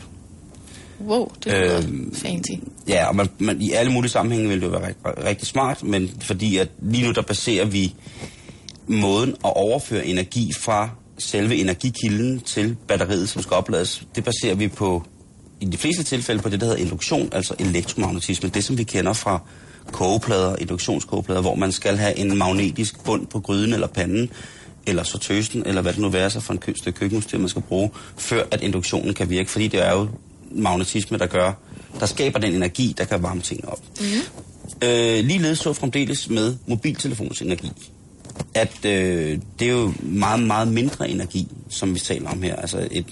[1.01, 2.51] Wow, det lyder Øhm, øhm, fancy.
[2.89, 5.83] Ja, og man, man, i alle mulige sammenhænge vil det jo være rigtig, rigtig smart,
[5.83, 7.95] men fordi at lige nu der baserer vi
[8.89, 14.69] måden at overføre energi fra selve energikilden til batteriet, som skal oplades, det baserer vi
[14.69, 15.03] på,
[15.61, 18.49] i de fleste tilfælde, på det, der hedder induktion, altså elektromagnetisme.
[18.49, 19.41] Det, som vi kender fra
[19.93, 24.31] kogeplader, induktionskogeplader, hvor man skal have en magnetisk bund på gryden eller panden,
[24.87, 27.63] eller så tøsten, eller hvad det nu være sig for en stykke køkkenudstyr, man skal
[27.63, 29.51] bruge, før at induktionen kan virke.
[29.51, 30.09] Fordi det er jo
[30.51, 31.53] magnetisme, der gør,
[32.01, 33.81] der skaber den energi, der kan varme tingene op.
[34.01, 34.07] Mm.
[34.83, 37.73] Øh, ligeledes så fremdeles med mobiltelefons energi
[38.55, 42.57] at øh, det er jo meget, meget mindre energi, som vi taler om her.
[42.57, 43.07] Altså et,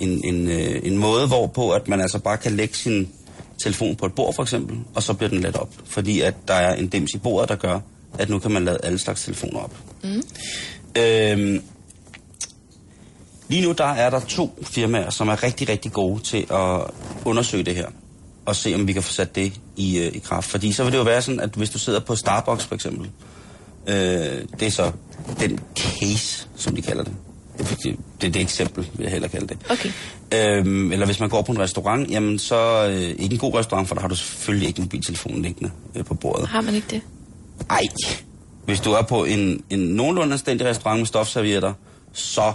[0.00, 3.08] en, en, øh, en måde, hvorpå at man altså bare kan lægge sin
[3.62, 5.74] telefon på et bord for eksempel, og så bliver den ladt op.
[5.84, 7.80] Fordi at der er en dims i bordet, der gør,
[8.18, 9.76] at nu kan man lade alle slags telefoner op.
[10.02, 10.22] Mm.
[10.98, 11.62] Øhm,
[13.48, 16.80] lige nu der er der to firmaer, som er rigtig, rigtig gode til at
[17.24, 17.86] undersøge det her.
[18.46, 20.50] og se, om vi kan få sat det i, øh, i kraft.
[20.50, 23.06] Fordi så vil det jo være sådan, at hvis du sidder på Starbucks for eksempel,
[23.06, 23.39] øh,
[23.86, 24.92] det er så
[25.40, 27.12] den case, som de kalder det.
[27.60, 29.58] Det, er det eksempel, vil jeg hellere kalde det.
[29.70, 29.90] Okay.
[30.34, 33.88] Øhm, eller hvis man går på en restaurant, jamen så øh, ikke en god restaurant,
[33.88, 36.48] for der har du selvfølgelig ikke mobiltelefonen liggende øh, på bordet.
[36.48, 37.00] Har man ikke det?
[37.70, 37.80] Ej,
[38.64, 41.72] hvis du er på en, en nogenlunde anstændig restaurant med stofservietter,
[42.12, 42.52] så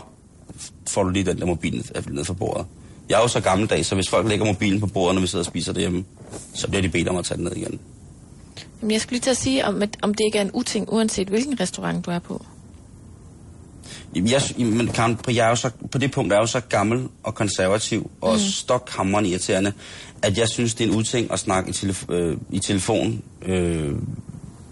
[0.89, 2.65] får du lige den der mobil ned, ned fra bordet.
[3.09, 5.41] Jeg er jo så gammeldags, så hvis folk lægger mobilen på bordet, når vi sidder
[5.41, 6.03] og spiser derhjemme,
[6.53, 7.79] så bliver de bedt om at tage den ned igen.
[8.81, 11.27] Jamen, jeg skulle lige til at sige, om, om det ikke er en uting, uanset
[11.27, 12.45] hvilken restaurant du er på.
[14.15, 16.47] Jamen, Jeg, men Karen, på, jeg er jo så, på det punkt er jeg jo
[16.47, 18.39] så gammel og konservativ og mm.
[18.39, 19.73] stokhammerende irriterende,
[20.21, 23.95] at jeg synes, det er en uting at snakke i, telef- øh, i telefon øh,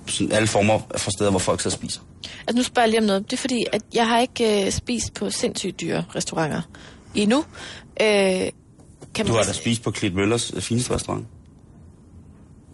[0.08, 2.02] sådan alle former for steder, hvor folk og spiser.
[2.48, 3.32] Altså, nu spørger jeg lige om noget.
[3.32, 6.62] Det er fordi, at jeg har ikke øh, spist på sindssygt dyre restauranter
[7.16, 7.46] endnu.
[8.02, 8.50] Øh,
[9.14, 11.26] kan Du har da spist på Klit Møllers øh, fineste restaurant.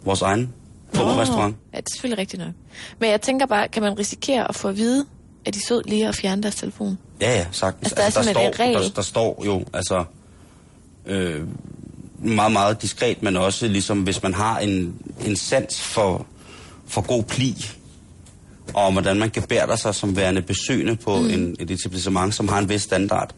[0.05, 0.53] Vores egen
[0.93, 1.55] Nå, restaurant.
[1.73, 2.53] Ja, det er selvfølgelig rigtigt nok.
[2.99, 5.05] Men jeg tænker bare, kan man risikere at få at vide,
[5.45, 6.97] at de sød lige at fjerne deres telefon?
[7.21, 7.93] Ja, ja, sagtens.
[7.93, 10.03] Altså, der er der, står, der, der står jo, altså,
[11.05, 11.41] øh,
[12.19, 16.25] meget, meget diskret, men også ligesom, hvis man har en, en sans for,
[16.87, 17.65] for god pli,
[18.73, 21.29] og om hvordan man gebærder sig som værende besøgende på mm.
[21.29, 23.33] en, et etablissement, som har en vis standard,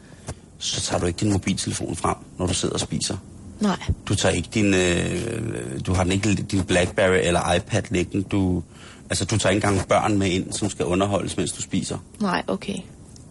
[0.57, 3.17] så tager du ikke din mobiltelefon frem, når du sidder og spiser.
[3.61, 3.79] Nej.
[4.05, 8.27] Du tager ikke din, øh, du har den ikke din Blackberry eller iPad liggende.
[8.31, 8.63] Du,
[9.09, 11.97] altså, du tager ikke engang børn med ind, som skal underholdes, mens du spiser.
[12.19, 12.75] Nej, okay.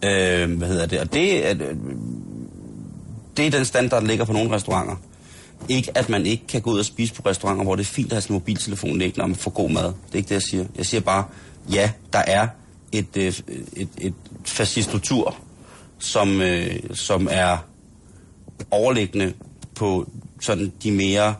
[0.03, 0.99] Øh, hvad hedder det?
[0.99, 1.75] Og det er, øh,
[3.37, 4.95] det er den standard, der ligger på nogle restauranter.
[5.69, 8.07] Ikke at man ikke kan gå ud og spise på restauranter, hvor det er fint
[8.07, 9.83] at have sin mobiltelefon liggende, når man får god mad.
[9.83, 10.65] Det er ikke det, jeg siger.
[10.77, 11.25] Jeg siger bare,
[11.71, 12.47] ja, der er
[12.91, 13.33] et, øh,
[13.73, 14.13] et, et
[14.45, 15.35] fascistotur,
[15.99, 17.57] som, øh, som er
[18.71, 19.33] overliggende
[19.81, 20.09] på
[20.41, 21.35] sådan de mere,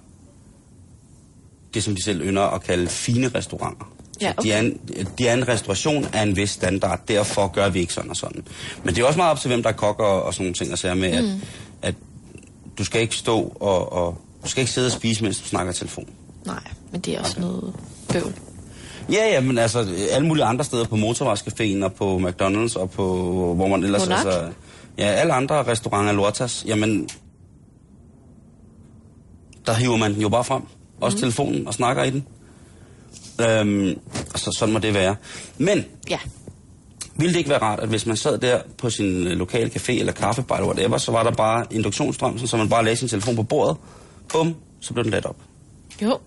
[1.73, 3.85] det som de selv ynder at kalde fine restauranter.
[4.21, 4.79] Ja, Så de, er en,
[5.17, 8.43] de er en restauration af en vis standard, derfor gør vi ikke sådan og sådan.
[8.83, 10.53] Men det er også meget op til, hvem der er kok og, og sådan nogle
[10.53, 11.41] ting, at sige med, at, Mm.
[11.81, 11.95] at
[12.77, 15.73] du skal ikke stå og, og du skal ikke sidde og spise, mens du snakker
[15.73, 16.05] telefon.
[16.45, 17.73] Nej, men det er også noget
[18.13, 18.33] bøvl.
[19.11, 23.05] Ja, ja, men altså alle mulige andre steder på Motorvejscaféen og på McDonald's og på,
[23.55, 24.01] hvor man ellers...
[24.01, 24.25] Monark?
[24.25, 24.49] Altså,
[24.97, 27.09] ja, alle andre restauranter, Lortas, jamen,
[29.65, 30.61] der hiver man den jo bare frem.
[31.01, 31.19] Også Mhm.
[31.21, 32.25] telefonen og snakker i den.
[33.41, 33.99] Øhm,
[34.35, 35.15] så, sådan må det være.
[35.57, 36.17] Men Ja.
[37.15, 39.91] ville det ikke være rart, at hvis man sad der på sin øh, lokale café
[39.91, 43.35] eller kaffebar eller whatever, så var der bare induktionsstrøm, så man bare lagde sin telefon
[43.35, 43.77] på bordet.
[44.33, 45.35] Bum, så blev den ladt op.
[46.01, 46.17] Jo.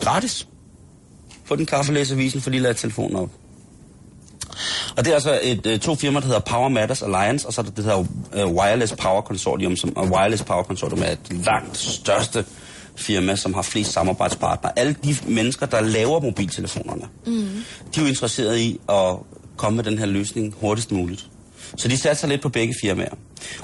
[0.00, 0.48] Gratis.
[1.44, 3.30] Få den kaffe, læse avisen, for lige lade telefonen op.
[4.96, 7.60] Og det er altså et, øh, to firmaer, der hedder Power Matters Alliance, og så
[7.60, 11.44] er der det hedder øh, Wireless Power Consortium, som, og Wireless Power Consortium er et
[11.44, 12.44] langt største
[12.96, 14.78] firma, som har flest samarbejdspartnere.
[14.78, 17.32] Alle de mennesker, der laver mobiltelefonerne, Mm.
[17.94, 19.14] de er jo interesserede i at
[19.56, 21.26] komme med den her løsning hurtigst muligt.
[21.76, 23.14] Så de satser lidt på begge firmaer.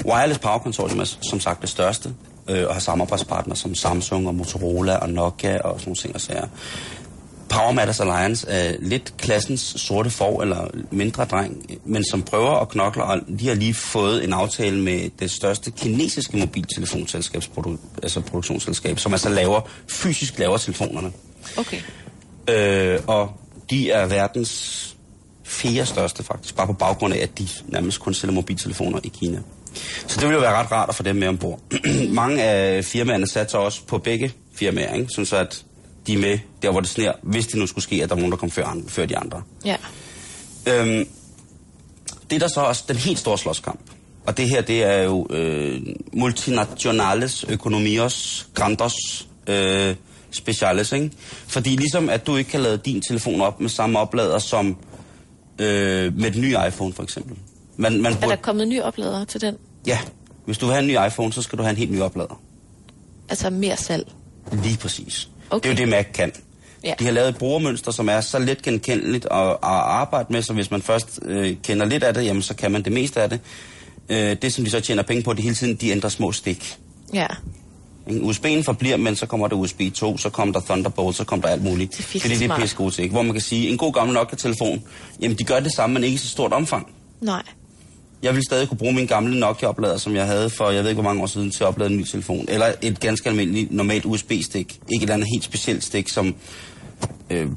[0.04, 2.14] Wireless Power Consortium er som sagt det største,
[2.48, 6.20] øh, og har samarbejdspartnere som Samsung og Motorola og Nokia og sådan nogle ting og
[6.20, 6.46] sager.
[7.52, 12.68] Power Matters Alliance er lidt klassens sorte for eller mindre dreng, men som prøver at
[12.68, 17.42] knokle, og de har lige fået en aftale med det største kinesiske mobiltelefonselskab,
[18.02, 21.12] altså produktionsselskab, som altså laver, fysisk laver telefonerne.
[21.56, 21.80] Okay.
[22.48, 23.32] Øh, og
[23.70, 24.96] de er verdens
[25.44, 29.38] fjerde største faktisk, bare på baggrund af, at de nærmest kun sælger mobiltelefoner i Kina.
[30.06, 31.60] Så det ville jo være ret rart at få dem med ombord.
[32.08, 35.08] Mange af firmaerne satser også på begge firmaer, ikke?
[35.10, 35.64] sådan så at
[36.06, 38.18] de er med der, hvor det sner, hvis det nu skulle ske, at der er
[38.18, 39.42] nogen, der kom før, andre, før de andre.
[39.64, 39.76] Ja.
[40.66, 41.08] Øhm,
[42.30, 43.80] det er der så også den helt store slåskamp.
[44.26, 45.80] Og det her, det er jo øh,
[46.12, 49.94] multinationales økonomios grandos øh,
[50.30, 51.10] speciales, ikke?
[51.46, 54.76] Fordi ligesom at du ikke kan lade din telefon op med samme oplader som
[55.58, 57.36] øh, med den nye iPhone for eksempel.
[57.76, 59.56] Man, man Er der kommet nye opladere til den?
[59.86, 59.98] Ja,
[60.44, 62.40] hvis du vil have en ny iPhone, så skal du have en helt ny oplader.
[63.28, 64.12] Altså mere salg?
[64.52, 65.28] Lige præcis.
[65.52, 65.70] Okay.
[65.70, 66.32] Det er jo det, Mac kan.
[66.84, 66.94] Ja.
[66.98, 70.52] De har lavet et brugermønster, som er så let genkendeligt at, at arbejde med, så
[70.52, 73.28] hvis man først øh, kender lidt af det, jamen, så kan man det meste af
[73.30, 73.40] det.
[74.08, 76.78] Øh, det, som de så tjener penge på, det hele tiden, de ændrer små stik.
[77.14, 77.26] Ja.
[78.06, 81.52] USB'en forbliver, men så kommer der USB 2, så kommer der Thunderbolt, så kommer der
[81.52, 81.92] alt muligt.
[81.92, 83.12] Det er Fordi det er pisse gode til, ikke?
[83.12, 84.82] Hvor man kan sige, en god gammel Nokia-telefon,
[85.20, 86.86] jamen de gør det samme, men ikke i så stort omfang.
[87.20, 87.42] Nej.
[88.22, 91.02] Jeg vil stadig kunne bruge min gamle Nokia-oplader, som jeg havde for, jeg ved ikke
[91.02, 92.44] hvor mange år siden, til at oplade en ny telefon.
[92.48, 94.72] Eller et ganske almindeligt, normalt USB-stik.
[94.72, 96.34] Ikke et eller andet helt specielt stik, som,
[97.30, 97.48] øh,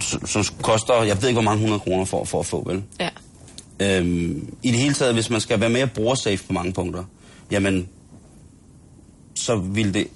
[0.00, 2.82] som, som koster, jeg ved ikke hvor mange hundrede kroner for, for at få, vel?
[3.00, 3.08] Ja.
[3.80, 7.04] Øhm, I det hele taget, hvis man skal være mere brugersafe på mange punkter,
[7.50, 7.88] jamen,
[9.34, 10.06] så ville det...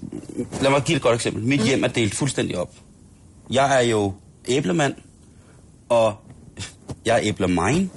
[0.62, 1.42] Lad mig give et godt eksempel.
[1.42, 2.74] Mit hjem er delt fuldstændig op.
[3.50, 4.12] Jeg er jo
[4.48, 4.94] æblemand,
[5.88, 6.14] og
[7.04, 7.88] jeg er æblemine,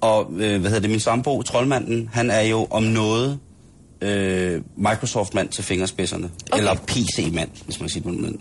[0.00, 3.38] og øh, hvad hedder det, min sambo, troldmanden, han er jo om noget
[4.00, 6.30] øh, Microsoft-mand til fingerspidserne.
[6.50, 6.58] Okay.
[6.58, 8.40] Eller PC-mand, hvis man siger det.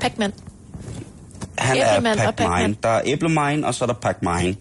[0.00, 0.32] Pac-Man.
[1.58, 2.32] han er Pac-Mine.
[2.32, 2.76] Pac-Man.
[2.82, 4.54] Der er æblemine, og så er der Pac-Mine.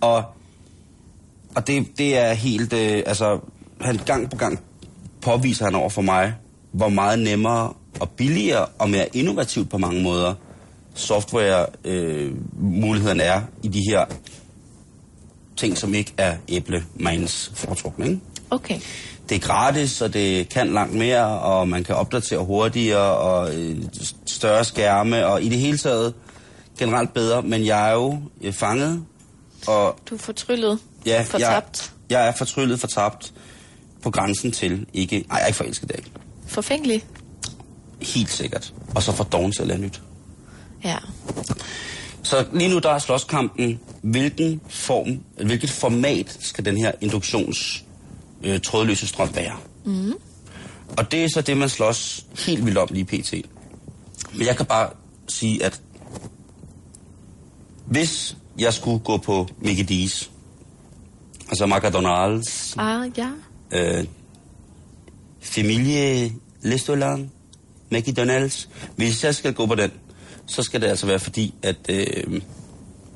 [0.00, 0.24] Og,
[1.54, 2.72] og det, det er helt...
[2.72, 3.40] Øh, altså,
[3.80, 4.60] han gang på gang
[5.20, 6.34] påviser han over for mig,
[6.72, 10.34] hvor meget nemmere og billigere og mere innovativt på mange måder
[10.94, 14.04] software-mulighederne er i de her
[15.56, 18.06] ting, som ikke er æblemines foretrukne.
[18.06, 18.20] Ikke?
[18.50, 18.80] Okay.
[19.28, 23.76] det er gratis, og det kan langt mere, og man kan opdatere hurtigere, og øh,
[24.26, 26.14] større skærme, og i det hele taget
[26.78, 27.42] generelt bedre.
[27.42, 29.04] Men jeg er jo øh, fanget,
[29.66, 30.78] og Du er fortryllet.
[31.06, 31.92] ja, Fortabt.
[32.10, 33.32] Jeg, jeg er fortryllet, fortabt,
[34.02, 35.16] på grænsen til ikke...
[35.28, 36.04] Nej, jeg er ikke forelsket det.
[36.46, 37.04] Forfængelig.
[38.02, 38.72] Helt sikkert.
[38.94, 40.00] Og så for doven til at lære nyt.
[40.84, 40.96] Ja.
[42.24, 47.84] Så lige nu der er slåskampen, hvilken form, hvilket format skal den her induktions
[48.44, 49.56] øh, trådløse strøm være?
[49.84, 50.12] Mm.
[50.98, 53.34] Og det er så det, man slås helt vildt om lige pt.
[54.34, 54.90] Men jeg kan bare
[55.28, 55.80] sige, at
[57.86, 60.28] hvis jeg skulle gå på Mickey D's,
[61.48, 63.28] altså McDonald's, Ah, ja.
[63.70, 64.04] øh,
[65.40, 66.32] Familie
[66.64, 67.30] Restaurant,
[67.94, 68.68] McDonald's.
[68.96, 69.90] Hvis jeg skal gå på den,
[70.46, 72.40] så skal det altså være fordi, at øh,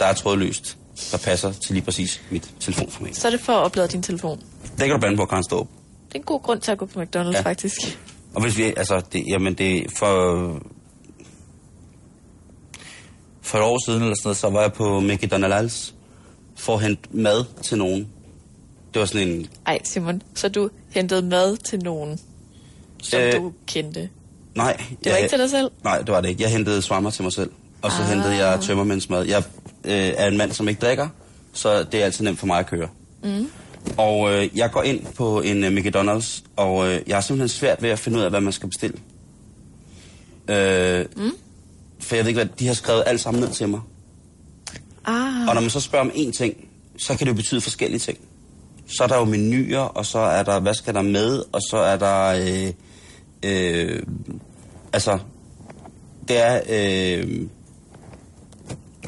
[0.01, 0.77] der er trådløst,
[1.13, 3.17] der passer til lige præcis mit telefonformat.
[3.17, 4.43] Så er det for at oplade din telefon.
[4.63, 5.69] Det kan du bande på, Karen Ståb.
[6.09, 7.41] Det er en god grund til at gå på McDonald's, Ja.
[7.41, 7.99] faktisk.
[8.35, 10.63] Og hvis vi, altså, det, jamen det er for...
[13.43, 15.93] For et år siden eller sådan noget, så var jeg på McDonald's
[16.57, 18.09] for at hente mad til nogen.
[18.95, 19.47] Det var sådan en...
[19.67, 22.21] Ej, Simon, så du hentede mad til nogen,
[23.03, 24.09] som øh, du kendte.
[24.59, 24.77] Nej.
[25.05, 25.71] Det var ikke til dig selv?
[25.85, 26.43] Nej, det var det ikke.
[26.43, 27.51] Jeg hentede svammer til mig selv.
[27.83, 28.05] Og så ah.
[28.11, 28.15] Ah.
[28.15, 29.25] hentede jeg tømmermændsmad.
[29.25, 29.43] Jeg
[29.85, 31.09] øh, er en mand, som ikke drikker,
[31.53, 32.89] så det er altid nemt for mig at køre.
[33.25, 33.51] Mm.
[33.97, 37.83] Og øh, jeg går ind på en øh, McDonald's, og øh, jeg har simpelthen svært
[37.83, 38.97] ved at finde ud af, hvad man skal bestille.
[40.49, 41.33] Øh, mm.
[42.01, 43.81] For jeg ved ikke, hvad de har skrevet alt sammen ned til mig.
[45.05, 48.01] Ah, Og når man så spørger om én ting, så kan det jo betyde forskellige
[48.01, 48.19] ting.
[48.87, 51.77] Så er der jo menuer, og så er der, hvad skal der med, og så
[51.77, 52.73] er der, øh,
[53.43, 54.03] øh,
[54.99, 55.19] altså,
[56.29, 57.47] det er øh,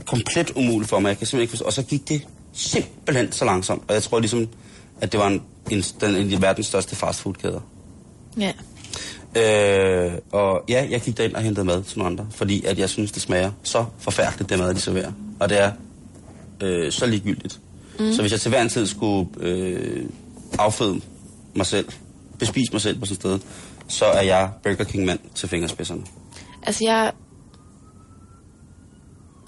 [0.07, 1.09] komplet umuligt for mig.
[1.09, 1.65] Jeg kan simpelthen ikke forstå.
[1.65, 3.83] Og så gik det simpelthen så langsomt.
[3.89, 4.49] Og jeg tror ligesom,
[5.01, 7.61] at det var en, en, den, en af verdens største fastfoodkæder.
[8.39, 8.53] ja.
[9.37, 12.89] Øh, og ja, jeg gik derind og hentede mad til nogle andre, fordi at jeg
[12.89, 15.13] synes, det smager så forfærdeligt, det mad, de serverer.
[15.41, 15.73] Og det er
[16.61, 17.61] øh, så ligegyldigt.
[17.99, 18.13] Mm.
[18.13, 20.05] Så hvis jeg til hver en tid skulle øh,
[20.59, 21.01] afføde
[21.55, 21.89] mig selv,
[22.39, 23.39] bespise mig selv på sådan et sted,
[23.91, 26.03] så er jeg Burger King-mand til fingerspidserne.
[26.63, 27.13] Altså, jeg...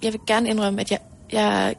[0.02, 0.98] Jeg vil gerne indrømme, at jeg,
[1.32, 1.74] jeg,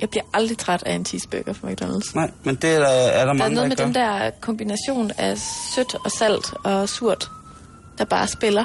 [0.00, 2.14] jeg bliver aldrig træt af en cheeseburger fra McDonald's.
[2.14, 4.00] Nej, men det er der, er der Der er mange, noget med der den ikke
[4.00, 4.18] gør.
[4.18, 5.38] der kombination af
[5.74, 7.30] sødt og salt og surt,
[7.98, 8.64] der bare spiller.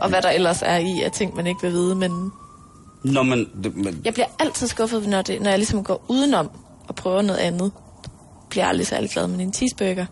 [0.00, 2.32] Og hvad der ellers er i af ting, man ikke vil vide, men
[3.04, 6.50] Når man, det, man, jeg bliver altid skuffet, når, det, når jeg ligesom går udenom
[6.88, 7.72] og prøver noget andet.
[8.50, 10.06] Bliver jeg aldrig særlig glad, men en cheeseburger.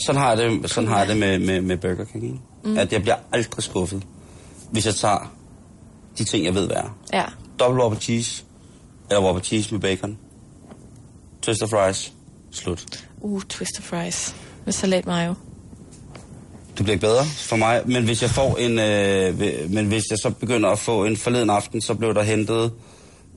[0.00, 2.24] Sådan har jeg det, sådan har jeg det med, med, med Burger King.
[2.24, 2.38] Ikke?
[2.64, 2.78] Mm.
[2.78, 4.02] At jeg bliver aldrig skuffet,
[4.70, 5.32] hvis jeg tager
[6.18, 6.98] de ting, jeg ved, hvad er.
[7.12, 7.24] Ja.
[7.58, 8.44] Double Whopper Cheese,
[9.10, 10.18] eller Whopper Cheese med bacon.
[11.42, 12.12] Twister fries.
[12.50, 13.04] Slut.
[13.20, 14.36] Uh, twister fries.
[14.64, 15.34] Med salat mayo.
[16.76, 20.18] Det bliver ikke bedre for mig, men hvis jeg får en, øh, men hvis jeg
[20.18, 22.72] så begynder at få en forleden aften, så blev der hentet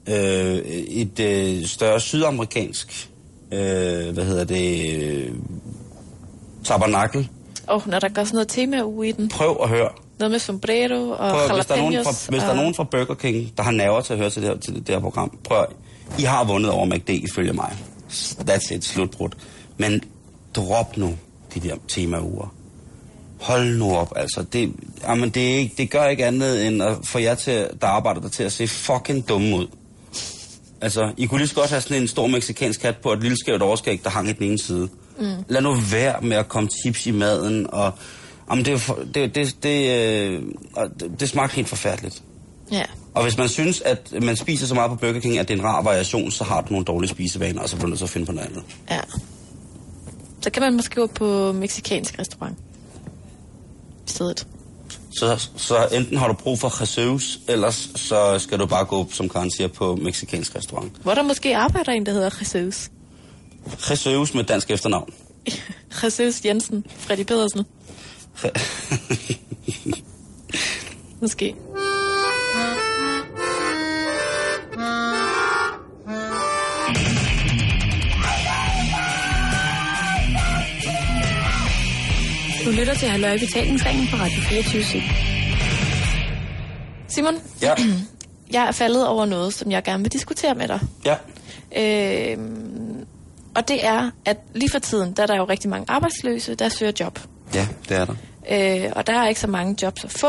[0.07, 3.09] øh, et øh, større sydamerikansk,
[3.51, 5.31] øh, hvad hedder det, øh,
[6.63, 7.29] tabernakel.
[7.69, 9.29] Åh, oh, når der går sådan noget tema i den.
[9.29, 9.89] Prøv at høre.
[10.19, 12.25] Noget med sombrero og Prøv, hvis, der er nogen jalapenos.
[12.25, 14.29] fra, hvis der er og- nogen fra Burger King, der har nerver til at høre
[14.29, 15.65] til det her, til det her program, prøv
[16.19, 17.77] I har vundet over McD ifølge mig.
[18.49, 19.29] That's it, slutbrud.
[19.77, 20.01] Men
[20.55, 21.15] drop nu
[21.53, 22.53] de der temauger.
[23.41, 24.45] Hold nu op, altså.
[24.53, 24.73] Det,
[25.07, 28.21] jamen, det, er ikke, det gør ikke andet end at få jer, til, der arbejder
[28.21, 29.67] der til at se fucking dumme ud.
[30.81, 33.37] Altså, I kunne lige så godt have sådan en stor meksikansk kat på et lille
[33.37, 34.89] skævt overskæg, der hang i den ene side.
[35.19, 35.43] Mm.
[35.47, 37.91] Lad nu være med at komme chips i maden, og
[38.49, 40.41] jamen, det, det, det, det, øh,
[40.99, 42.23] det, det smagte helt forfærdeligt.
[42.71, 42.83] Ja.
[43.13, 45.59] Og hvis man synes, at man spiser så meget på Burger King, at det er
[45.59, 48.05] en rar variation, så har du nogle dårlige spisevaner, og så bliver du nødt til
[48.05, 48.63] at finde på noget andet.
[48.89, 48.99] Ja.
[50.41, 52.57] Så kan man måske gå på meksikansk restaurant.
[54.07, 54.47] I stedet.
[55.19, 59.29] Så, så enten har du brug for Jesus, ellers så skal du bare gå, som
[59.29, 60.91] Karen siger, på meksikansk restaurant.
[61.03, 62.89] Hvor der måske arbejder en, der hedder Jesus.
[63.89, 65.13] Jesus med dansk efternavn.
[65.99, 67.65] Præcis Jensen, Freddy Pedersen.
[71.21, 71.55] Måske.
[82.65, 84.83] Du lytter til Halløj Betalingsringen på Radio 24
[87.07, 87.73] Simon, Ja.
[88.53, 90.79] jeg er faldet over noget, som jeg gerne vil diskutere med dig.
[91.05, 91.15] Ja.
[92.31, 92.82] Øhm,
[93.55, 96.69] og det er, at lige for tiden, der er der jo rigtig mange arbejdsløse, der
[96.69, 97.19] søger job.
[97.53, 98.15] Ja, det er der.
[98.85, 100.27] Øh, og der er ikke så mange jobs at få.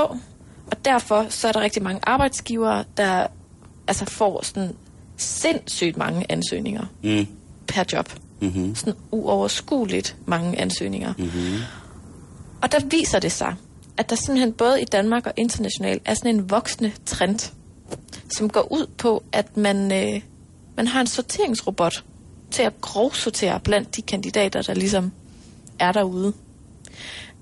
[0.70, 3.26] Og derfor så er der rigtig mange arbejdsgivere, der
[3.88, 4.72] altså får sådan
[5.16, 7.26] sindssygt mange ansøgninger Mm.
[7.66, 8.12] per job.
[8.40, 8.74] Mm-hmm.
[8.74, 11.12] Sådan uoverskueligt mange ansøgninger.
[11.18, 11.58] Mm-hmm.
[12.62, 13.54] Og der viser det sig,
[13.96, 17.52] at der simpelthen både i Danmark og internationalt er sådan en voksende trend,
[18.28, 20.20] som går ud på, at man, øh,
[20.76, 22.04] man har en sorteringsrobot
[22.54, 25.12] til at grovsortere blandt de kandidater, der ligesom
[25.78, 26.32] er derude.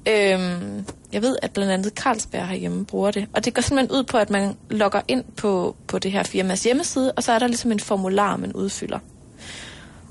[0.09, 3.27] Øhm, jeg ved, at blandt andet Carlsberg herhjemme bruger det.
[3.33, 6.63] Og det går simpelthen ud på, at man logger ind på, på det her firmas
[6.65, 8.99] hjemmeside, og så er der ligesom en formular, man udfylder.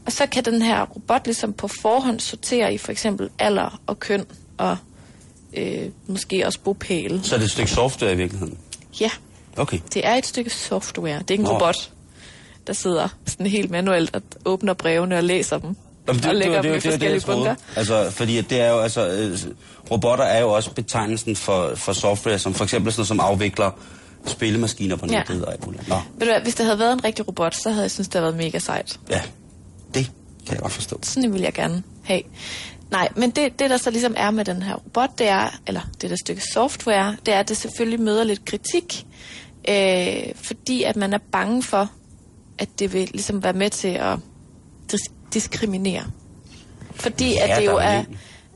[0.06, 4.00] Og så kan den her robot ligesom på forhånd sortere i for eksempel alder og
[4.00, 4.26] køn
[4.58, 4.78] og
[5.58, 7.20] øh, måske også bopæl.
[7.24, 8.58] Så er det et stykke software i virkeligheden?
[9.02, 9.10] Ja,
[9.58, 9.80] Okay.
[9.94, 11.20] det er et stykke software.
[11.20, 11.54] Det er ikke en Nå.
[11.54, 11.92] robot,
[12.68, 15.76] der sidder sådan helt manuelt og åbner brevene og læser dem.
[16.08, 17.38] Jamen, og lægger dem i det, jeg forskellige troede.
[17.38, 17.56] bunker.
[17.76, 19.38] Altså, fordi det er jo, altså, øh,
[19.92, 23.72] robotter er jo også betegnelsen for, for software, som for eksempel sådan noget, som afvikler
[24.26, 25.18] spillemaskiner på Ja.
[25.18, 25.88] nettet og alt muligt.
[25.88, 28.08] Nå, Ved du hvad, hvis det havde været en rigtig robot, så havde jeg synes
[28.08, 29.00] det havde været mega sejt.
[29.10, 29.22] ja.
[29.94, 30.12] Det
[30.46, 31.00] kan jeg godt forstå.
[31.04, 32.22] Sådan vil jeg gerne have.
[32.92, 35.82] Nej, men det, det der så ligesom er med den her robot, det er, eller
[36.02, 39.06] det der stykke software, det er, at det selvfølgelig møder lidt kritik,
[39.70, 41.90] øh, fordi at man er bange for,
[42.62, 44.18] at det vil ligesom være med til at
[44.94, 46.04] dis- diskriminere.
[46.96, 48.04] Fordi Ja, at det jo er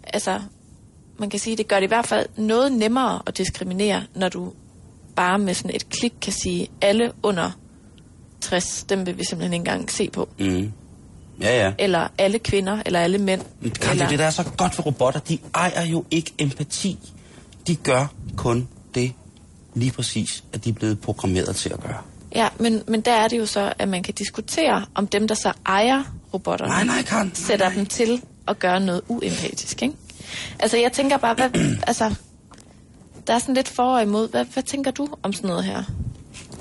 [0.04, 0.40] altså,
[1.18, 4.54] man kan sige, det gør det i hvert fald noget nemmere at diskriminere, når du
[5.16, 7.52] bare med sådan et klik kan sige, alle under
[8.42, 10.30] 60, dem vil vi simpelthen ikke engang se på.
[10.40, 10.72] Mm.
[11.42, 11.74] Ja, ja.
[11.80, 13.42] Eller alle kvinder, eller alle mænd.
[13.62, 14.06] Men Kan eller...
[14.06, 17.00] det, det der er så godt ved robotter, de ejer jo ikke empati.
[17.68, 19.14] De gør kun det
[19.74, 22.02] lige præcis, at de er blevet programmeret til at gøre.
[22.36, 25.36] Ja, men, men der er det jo så, at man kan diskutere, om dem, der
[25.36, 27.28] så ejer robotterne, Nej, nej, Karen.
[27.28, 27.76] Nej, sætter nej.
[27.76, 29.96] dem til at gøre noget uempatisk, ikke?
[30.60, 31.50] Altså, jeg tænker bare, hvad,
[31.88, 32.16] altså,
[33.28, 34.30] der er sådan lidt for og imod.
[34.30, 35.84] Hvad, hvad tænker du om sådan noget her?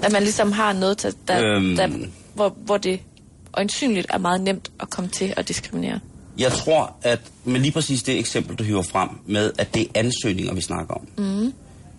[0.03, 1.77] At man ligesom har noget, til, der, øhm.
[1.77, 1.89] der,
[2.35, 3.01] hvor, hvor det
[3.55, 6.01] øjensynligt er meget nemt at komme til at diskriminere.
[6.39, 9.87] Jeg tror, at med lige præcis det eksempel, du hiver frem, med at det er
[9.95, 11.53] ansøgninger, vi snakker om, mm.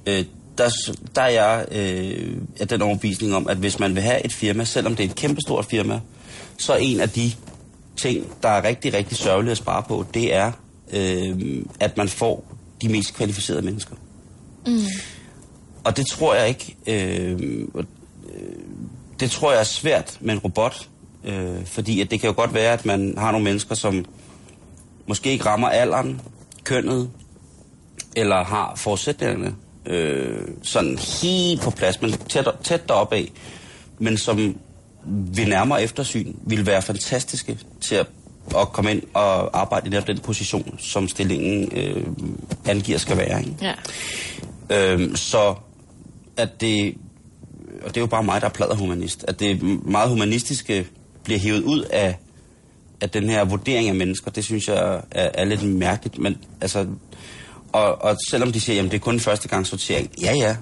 [0.06, 0.26] øh,
[0.58, 0.70] der,
[1.16, 4.64] der er jeg øh, af den overbevisning om, at hvis man vil have et firma,
[4.64, 6.00] selvom det er et kæmpestort firma,
[6.58, 7.32] så er en af de
[7.98, 10.52] ting, der er rigtig, rigtig sørgeligt at spare på, det er,
[10.94, 13.96] øh, at man får de mest kvalificerede mennesker.
[14.68, 14.80] Mm.
[15.84, 17.84] Og det tror jeg ikke, øh, øh,
[19.20, 20.90] det tror jeg er svært med en robot,
[21.24, 24.06] øh, fordi at det kan jo godt være, at man har nogle mennesker, som
[25.08, 26.22] måske ikke rammer alderen,
[26.64, 27.10] kønnet,
[28.16, 29.56] eller har forudsætningerne
[29.88, 33.32] øh, sådan helt på plads, men tæt, tæt deroppe af,
[34.00, 34.56] men som
[35.06, 38.08] ved nærmere eftersyn ville være fantastiske til at,
[38.58, 42.04] at komme ind og arbejde i netop den position, som stillingen øh,
[42.66, 43.40] angiver skal være.
[43.40, 43.56] Ikke?
[43.62, 43.74] Ja.
[44.70, 45.56] Øhm, så
[46.38, 46.96] at det,
[47.82, 50.88] og det er jo bare mig, der er pladerhumanist, at det meget humanistiske
[51.24, 52.18] bliver hævet ud af,
[53.02, 56.18] af den her vurdering af mennesker, det synes jeg er, er lidt mærkeligt.
[56.18, 56.88] Men, altså,
[57.84, 60.56] og, og selvom de siger, at det er kun første gang sortering, ja ja.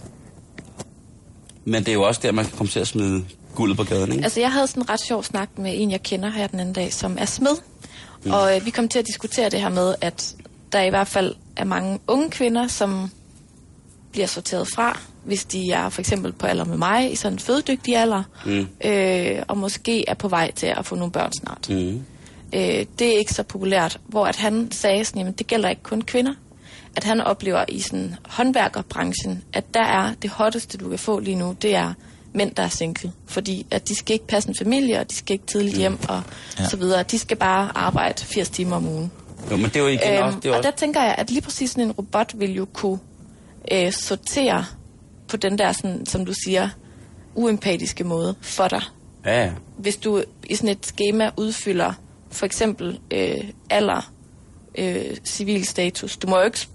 [1.65, 3.23] Men det er jo også der, man kan komme til at smide
[3.55, 4.23] guldet på gaden, ikke?
[4.23, 6.73] Altså, jeg havde sådan en ret sjov snak med en, jeg kender her den anden
[6.73, 7.55] dag, som er smed.
[8.23, 8.31] Mm.
[8.31, 10.35] Og øh, vi kom til at diskutere det her med, at
[10.71, 13.11] der i hvert fald er mange unge kvinder, som
[14.11, 17.39] bliver sorteret fra, hvis de er for eksempel på alder med mig, i sådan en
[17.39, 18.67] fødedygtig alder, Mm.
[18.85, 21.69] øh, og måske er på vej til at få nogle børn snart.
[21.69, 22.03] Mm.
[22.53, 25.83] Øh, det er ikke så populært, hvor at han sagde sådan, jamen, det gælder ikke
[25.83, 26.33] kun kvinder.
[26.95, 31.35] At han oplever i sådan håndværkerbranchen, at der er det hotteste, du kan få lige
[31.35, 31.93] nu, det er
[32.33, 33.11] mænd, der er single.
[33.25, 36.21] Fordi at de skal ikke passe en familie, og de skal ikke tidligt hjem, og
[36.59, 36.69] ja.
[36.69, 37.03] så videre.
[37.03, 39.11] De skal bare arbejde 80 timer om ugen.
[39.51, 40.39] Jo, men det er jo igen Øhm, også...
[40.39, 42.65] Det er og også der tænker jeg, at lige præcis sådan en robot vil jo
[42.73, 42.99] kunne
[43.71, 44.65] øh, sortere
[45.27, 46.69] på den der, sådan, som du siger,
[47.35, 48.81] uempatiske måde for dig.
[49.25, 49.51] ja, ja.
[49.77, 51.93] Hvis du i sådan et schema udfylder
[52.31, 54.11] for eksempel øh, alder,
[54.77, 56.17] øh, civil status.
[56.17, 56.67] Du må jo ikke,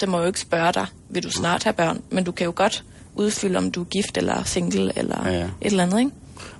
[0.00, 2.02] det må jo ikke spørge dig, vil du snart have børn?
[2.10, 2.84] Men du kan jo godt
[3.14, 5.44] udfylde, om du er gift eller single eller Ja, ja.
[5.44, 6.10] et eller andet, ikke?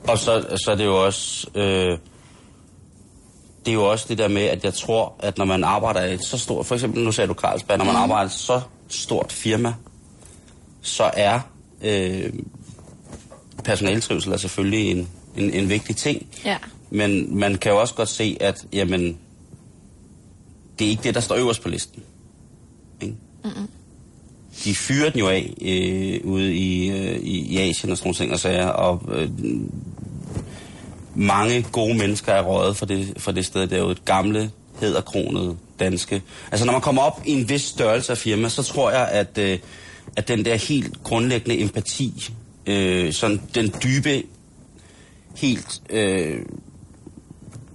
[0.09, 1.47] Og så, så er det jo også...
[1.55, 1.99] Øh,
[3.64, 6.14] det er jo også det der med, at jeg tror, at når man arbejder i
[6.14, 8.61] et så stort, for eksempel nu sagde du Carlsberg, når man arbejder i et så
[8.89, 9.74] stort firma,
[10.82, 11.41] så er
[11.82, 12.32] øh,
[13.64, 16.26] personaltrivsel er selvfølgelig en, en, en vigtig ting.
[16.45, 16.59] Ja.
[16.91, 19.18] Men man kan jo også godt se, at jamen,
[20.78, 22.03] det er ikke det, der står øverst på listen.
[23.45, 23.68] Mm-mm.
[24.64, 28.16] De fyrer den jo af øh, ude i, øh, i, i Asien og sådan nogle
[28.16, 29.30] ting og sager, og øh,
[31.14, 33.61] mange gode mennesker er røget fra det, fra det sted.
[33.61, 36.22] Det er jo et gamle, hedderkronet danske.
[36.53, 39.38] Altså når man kommer op i en vis størrelse af firma, så tror jeg, at,
[39.38, 39.59] øh,
[40.16, 42.30] at den der helt grundlæggende empati,
[42.66, 44.22] øh, sådan den dybe,
[45.36, 46.38] helt, øh,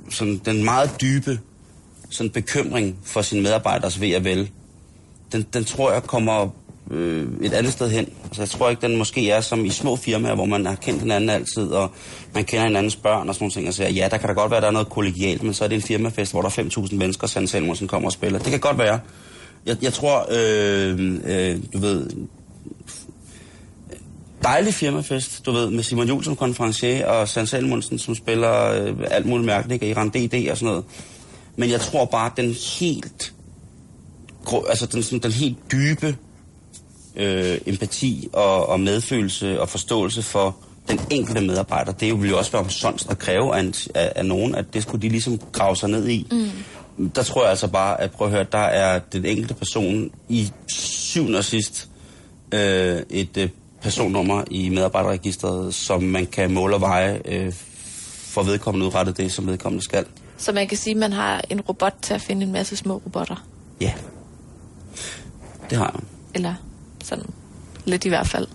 [0.10, 1.40] sådan den meget dybe
[2.10, 4.50] sådan bekymring for sin medarbejders ved og vel,
[5.32, 6.50] den, den tror jeg kommer
[6.92, 8.08] øh, et andet sted hen.
[8.26, 11.02] Altså, jeg tror ikke, den måske er som i små firmaer, hvor man har kendt
[11.02, 11.92] hinanden altid, og
[12.34, 14.52] man kender hinandens børn og sådan nogle ting, og siger, ja, der kan da godt
[14.52, 16.96] være, der er noget kollegialt, men så er det en firmafest, hvor der er 5.000
[16.96, 18.40] mennesker, og Sand Salmonsen kommer og spiller.
[18.40, 19.00] Det kan godt være.
[19.66, 22.10] Jeg, jeg tror, øh, øh, du ved,
[24.44, 28.96] dejlig firmafest, du ved, med Simon Juhl som konferencier, og Sand Salmonsen, som spiller øh,
[29.12, 30.86] alt muligt mærkeligt, og Iran DD og sådan noget.
[31.56, 33.34] Men jeg tror bare, den helt,
[34.70, 36.18] altså den, sådan, den helt dybe
[37.16, 40.56] øh, empati og, og medfølelse og forståelse for
[40.90, 44.56] den enkelte medarbejder, det ville jo også være omsonst at kræve af, af, af nogen,
[44.56, 46.28] at det skulle de ligesom grave sig ned i.
[46.32, 47.10] Mm.
[47.10, 50.52] Der tror jeg altså bare, at prøv at høre, der er den enkelte person i
[50.68, 51.90] syvende og sidst
[52.52, 53.50] øh, et øh,
[53.82, 57.54] personnummer i medarbejderregistret, som man kan måle og veje øh,
[58.30, 60.06] for vedkommende udrettet det, som vedkommende skal.
[60.38, 62.94] Så man kan sige, at man har en robot til at finde en masse små
[63.06, 63.48] robotter.
[63.82, 63.94] Ja,
[65.70, 66.02] det har jeg.
[66.34, 66.54] Eller
[67.04, 67.26] sådan
[67.86, 68.48] lidt i hvert fald.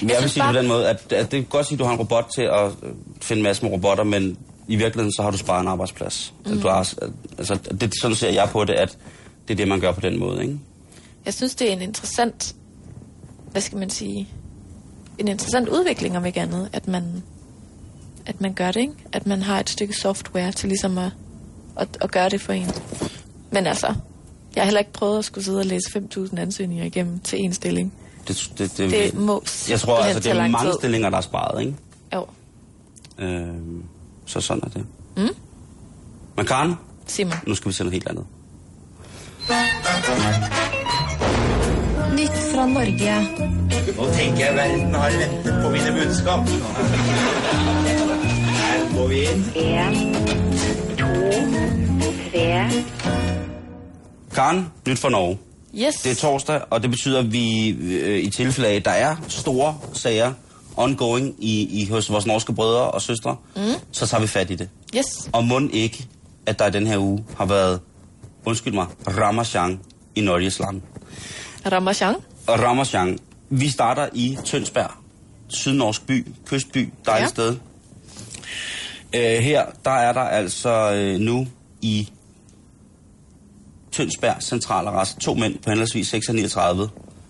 [0.00, 1.74] Men jeg, vil synes sige bare- på den måde, at, at det kan godt sige,
[1.76, 2.92] at du har en robot til at øh,
[3.22, 4.38] finde en masse med robotter, men
[4.68, 6.34] i virkeligheden så har du sparet en arbejdsplads.
[6.46, 6.60] Mm.
[6.60, 6.94] Du har,
[7.38, 8.98] altså, det, sådan ser jeg på det, at
[9.48, 10.42] det er det, man gør på den måde.
[10.42, 10.58] Ikke?
[11.24, 12.54] Jeg synes, det er en interessant,
[13.50, 14.28] hvad skal man sige,
[15.18, 17.22] en interessant udvikling om ikke andet, at man,
[18.26, 18.92] at man gør det, ikke?
[19.12, 21.10] At man har et stykke software til ligesom at,
[21.76, 22.66] at, at gøre det for en.
[23.50, 23.94] Men altså,
[24.56, 27.52] jeg har heller ikke prøvet at skulle sidde og læse 5.000 ansøgninger igennem til en
[27.52, 27.92] stilling.
[28.28, 30.72] Det, det, det, Det må jeg tror altså, det er mange tid.
[30.80, 31.60] stillinger, der er sparet.
[31.60, 31.74] Ikke?
[32.14, 32.26] Jo,
[33.18, 33.46] Øh,
[34.26, 34.84] så sådan er det.
[35.16, 35.28] Mm.
[36.36, 36.74] Men Karen,
[37.06, 37.34] Simon.
[37.46, 38.24] nu skal vi til noget helt andet.
[42.12, 43.28] Nytt fra Norge.
[43.96, 46.48] Nå tenker jeg verden har ventet på mine budskap.
[48.56, 49.52] Her går vi inn.
[49.54, 50.14] En,
[50.98, 51.06] to,
[52.30, 53.35] tre.
[54.36, 55.38] Karen, nyt fra Norge.
[55.74, 55.94] Yes.
[55.94, 59.16] Det er torsdag, og det betyder, at vi øh, i tilfælde af, at der er
[59.28, 60.32] store sager
[60.76, 63.62] ongoing i, i hos vores norske brødre og søstre, mm.
[63.92, 64.68] så tager vi fat i det.
[64.96, 65.06] Yes.
[65.32, 66.06] Og må ikke,
[66.46, 67.80] at der i den her uge har været,
[68.44, 69.80] undskyld mig, Ramachan
[70.14, 70.82] i Norges land.
[71.72, 72.14] Ramachan.
[72.46, 73.18] Og Ramachan,
[73.50, 74.90] vi starter i Tønsberg,
[75.48, 77.44] sydnorsk by, kystby, dejligt ja.
[77.44, 77.56] sted.
[79.12, 81.46] Øh, her, der er der altså øh, nu
[81.82, 82.08] i
[83.96, 86.88] Tønsberg Centralarrest to mænd på henholdsvis 6 og 39,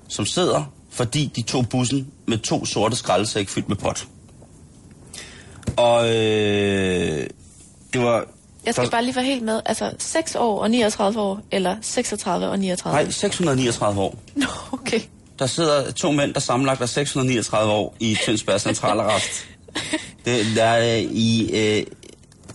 [0.09, 4.07] som sidder, fordi de tog bussen med to sorte skraldesæk fyldt med pot.
[5.77, 7.27] Og øh,
[7.93, 8.25] det var...
[8.67, 9.61] Jeg skal der- bare lige være helt med.
[9.67, 13.03] Altså 6 år og 39 år, eller 36 og 39?
[13.03, 14.19] Nej, 639 år.
[14.35, 15.01] Nå, okay.
[15.39, 19.47] Der sidder to mænd, der sammenlagt er 639 år i Tønsberg Centralarrest.
[20.25, 21.87] det der er i øh,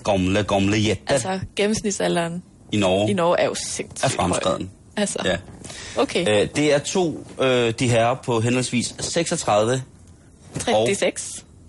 [0.04, 3.10] gamle, gamle altså, Altså gennemsnitsalderen i Norge.
[3.12, 4.70] i Norge er jo sindssygt Er fremskreden.
[4.98, 5.38] Altså, Ja.
[5.98, 6.42] okay.
[6.42, 9.82] Øh, det er to, øh, de herrer på henholdsvis 36,
[10.58, 11.16] 36.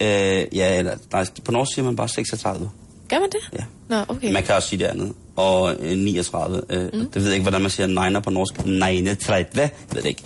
[0.00, 2.70] øh, ja, eller, nej, på norsk siger man bare 36.
[3.08, 3.58] Gør man det?
[3.58, 3.64] Ja.
[3.88, 4.32] Nå, okay.
[4.32, 5.12] Man kan også sige det andet.
[5.36, 6.62] Og øh, 39.
[6.70, 6.90] Øh, mm.
[6.90, 8.66] Det ved jeg ikke, hvordan man siger neiner på norsk.
[8.66, 9.60] 39.
[9.60, 10.22] Jeg ved det ikke.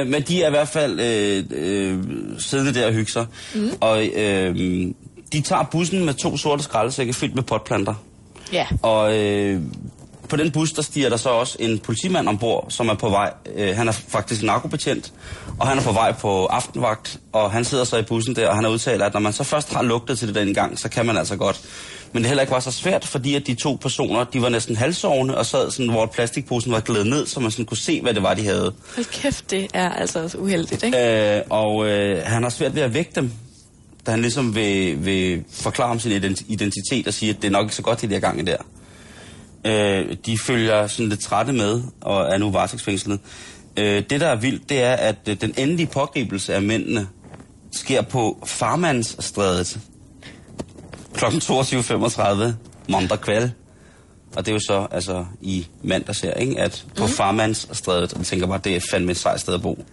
[0.00, 1.98] Øh, men de er i hvert fald øh, øh,
[2.38, 3.26] siddende der og hygge sig.
[3.54, 3.70] Mm.
[3.80, 4.56] Og øh,
[5.32, 7.94] de tager bussen med to sorte skraldesække fyldt med potplanter.
[8.52, 8.66] Ja.
[8.82, 9.60] Og øh,
[10.30, 13.32] på den bus, der stiger der så også en politimand ombord, som er på vej.
[13.56, 15.12] Øh, han er faktisk narkobetjent,
[15.58, 18.54] og han er på vej på aftenvagt, og han sidder så i bussen der, og
[18.54, 20.88] han har udtalt, at når man så først har lugtet til det den gang, så
[20.88, 21.60] kan man altså godt.
[22.12, 24.76] Men det heller ikke var så svært, fordi at de to personer, de var næsten
[24.76, 28.14] halvsovende, og sad sådan, hvor plastikposen var glædet ned, så man sådan kunne se, hvad
[28.14, 28.72] det var, de havde.
[28.94, 31.36] Hold kæft, det er altså også uheldigt, ikke?
[31.36, 33.32] Øh, og øh, han har svært ved at vække dem,
[34.06, 37.52] da han ligesom vil, vil forklare om sin ident- identitet og sige, at det er
[37.52, 38.56] nok ikke så godt, de der gange der.
[39.64, 43.20] Øh, de følger sådan lidt trætte med og er nu varetægtsfængslet.
[43.76, 47.08] Øh, det, der er vildt, det er, at øh, den endelige pågribelse af mændene
[47.72, 49.80] sker på Farmandsstrædet
[51.14, 51.24] kl.
[51.24, 52.52] 22.35
[52.88, 53.50] mandag kvæld.
[54.36, 56.60] Og det er jo så altså i mandags her, ikke?
[56.60, 57.12] at på mm.
[57.12, 59.84] farmandsstrædet, og jeg tænker bare, det er fandme et sejt sted at bo.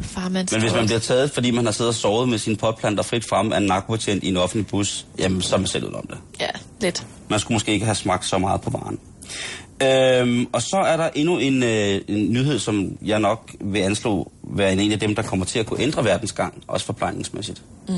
[0.00, 3.02] Farmands Men hvis man bliver taget, fordi man har siddet og sovet med sine potplanter
[3.02, 6.06] frit frem af en narkobetjent i en offentlig bus, jamen så er man selv om
[6.06, 6.18] det.
[6.40, 6.48] Ja,
[6.80, 7.06] lidt.
[7.28, 8.98] Man skulle måske ikke have smagt så meget på varen.
[9.82, 14.32] Øhm, og så er der endnu en, øh, en nyhed, som jeg nok vil anslå
[14.42, 17.62] være en af dem, der kommer til at kunne ændre verdens gang, også forplejningsmæssigt.
[17.88, 17.94] Mm.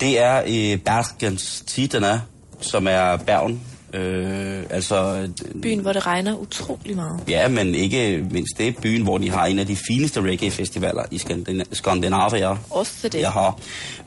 [0.00, 2.22] Det er i Bergens Tidene,
[2.60, 3.60] som er Bergen.
[3.94, 5.28] Øh, altså,
[5.62, 7.20] Byen, hvor det regner utrolig meget.
[7.28, 11.02] ja, men ikke mindst det er byen, hvor de har en af de fineste reggae-festivaler
[11.10, 12.56] i Skandina- Skandinavia.
[12.70, 13.20] Også det.
[13.20, 13.58] Jeg har.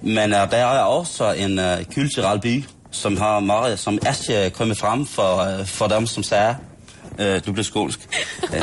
[0.01, 1.65] Men uh, der er også en uh,
[1.95, 6.55] kulturel by, som har meget, som er kommet frem for, uh, for dem, som sagde,
[7.19, 7.99] uh, du bliver skålsk.
[8.53, 8.59] Ja.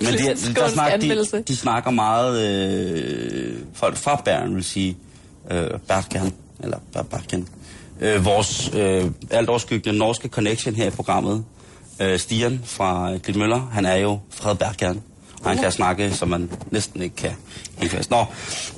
[0.00, 4.96] Men de, der snak, de, de snakker meget, øh, folk fra Bergen vil sige,
[5.50, 7.48] øh, Bergen, eller Ber- Bergen.
[8.00, 11.44] Øh, vores øh, alt overskyggende norske connection her i programmet,
[12.00, 15.02] øh, Stian fra øh, Glitmøller, han er jo fra Bergen.
[15.42, 17.32] Og han kan snakke, som man næsten ikke kan
[17.78, 18.10] helt fast.
[18.10, 18.24] Nå,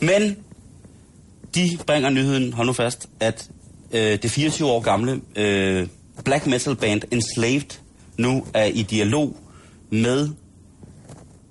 [0.01, 0.37] men
[1.55, 3.51] de bringer nyheden, hold nu fast, at
[3.93, 5.87] øh, det 24 år gamle øh,
[6.25, 7.79] black metal band Enslaved
[8.19, 9.37] nu er i dialog
[9.91, 10.29] med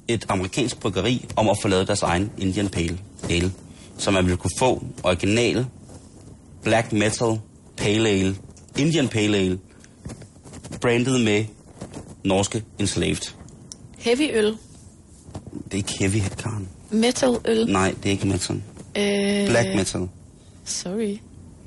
[0.08, 2.98] et amerikansk bryggeri om at få lavet deres egen Indian Pale
[3.30, 3.52] Ale,
[3.98, 5.66] så man vil kunne få original
[6.64, 7.40] black metal
[7.82, 8.36] pale ale,
[8.78, 9.60] Indian Pale Ale,
[10.82, 11.46] brandet med
[12.24, 13.34] norske Enslaved.
[13.98, 14.46] Heavy øl.
[14.46, 14.58] Det
[15.72, 16.68] er ikke heavy, Karen.
[16.92, 17.66] Metal øl.
[17.72, 18.56] Nej, det er ikke metal.
[18.98, 20.08] Øh, Black metal.
[20.66, 21.18] Sorry.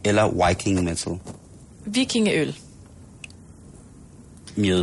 [0.05, 1.19] Eller Viking metal.
[1.87, 2.55] Vikingeøl.
[4.57, 4.79] Mjød.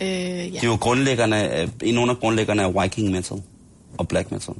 [0.00, 0.44] Øh, ja.
[0.44, 3.42] Det er jo grundlæggerne, en under grundlæggerne af Viking metal
[3.98, 4.54] og black metal.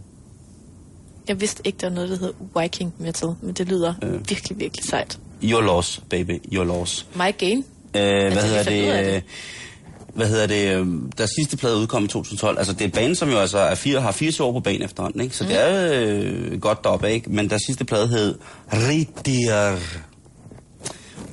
[1.29, 2.33] Jeg vidste ikke, der var noget, der hed
[2.63, 4.29] Viking metal, men det lyder Øh.
[4.29, 5.19] virkelig, virkelig sejt.
[5.43, 7.07] Your loss, baby, your loss.
[7.15, 7.65] Mike Gain.
[7.97, 9.05] Øh, hvad hedder det?
[9.07, 9.15] det.
[9.17, 9.23] øh,
[10.15, 10.77] Hvad hedder det?
[10.77, 10.87] øh,
[11.19, 12.59] Der sidste plade udkom i 2012.
[12.59, 15.21] Altså, det er band, som jo altså er fire, har 80 år på banen efterhånden,
[15.21, 15.37] ikke?
[15.37, 15.49] Så mm.
[15.51, 17.31] det er øh, godt deroppe, ikke?
[17.31, 18.35] Men der sidste plade hed
[18.73, 19.77] Ritter.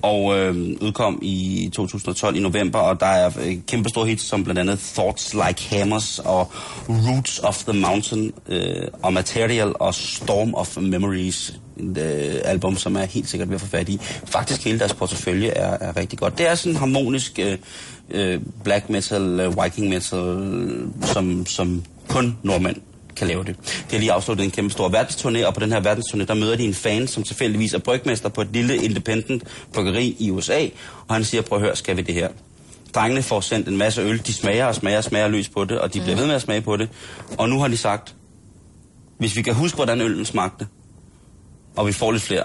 [0.02, 4.44] Og øh, udkom i 2012 i november, og der er øh, kæmpe store hits, som
[4.44, 6.52] blandt andet Thoughts Like Hammers og
[6.90, 11.54] Roots of the Mountain øh, og Material og Storm of Memories.
[11.80, 14.00] Øh, album, som er helt sikkert ved at få fat i.
[14.26, 16.38] Faktisk hele deres portefølje er, er rigtig godt.
[16.38, 17.58] Det er sådan en harmonisk øh,
[18.12, 22.78] øh, black metal, øh, viking metal, øh, som, som kun nordmænd
[23.16, 23.56] kan lave det.
[23.60, 26.56] De har lige afsluttet en kæmpe stor verdensturné, og på den her verdensturné, der møder
[26.56, 30.66] de en fan, som tilfældigvis er brygmester på et lille independent bryggeri i USA,
[31.08, 32.30] og han siger, prøv at høre, skal vi det her?
[32.96, 35.80] Drengene får sendt en masse øl, de smager og smager og smager løs på det,
[35.80, 36.90] og de bliver ved med at smage på det.
[37.38, 38.16] Og nu har de sagt,
[39.18, 40.68] hvis vi kan huske, hvordan øllen smagte,
[41.78, 42.44] og vi får lidt flere,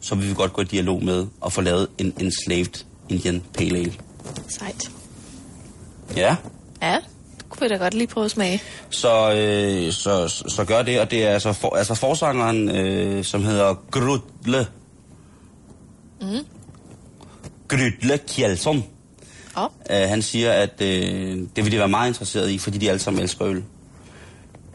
[0.00, 3.78] så vil vi godt gå i dialog med at få lavet en enslaved Indian Pale
[3.78, 3.94] Ale.
[4.48, 4.90] Sejt.
[6.16, 6.36] Ja,
[6.82, 6.98] Ja,
[7.36, 8.62] det kunne vi da godt lige prøve at smage.
[8.90, 13.24] Så, øh, så, så, så gør det, og det er altså, for, altså forsangeren, øh,
[13.24, 14.66] som hedder Grudle.
[16.20, 16.46] Mm.
[17.68, 18.84] Grudle Kjelsson.
[19.56, 19.68] Oh.
[19.90, 22.98] Øh, han siger, at øh, det vil de være meget interesseret i, fordi de alle
[23.00, 23.64] sammen elsker øl.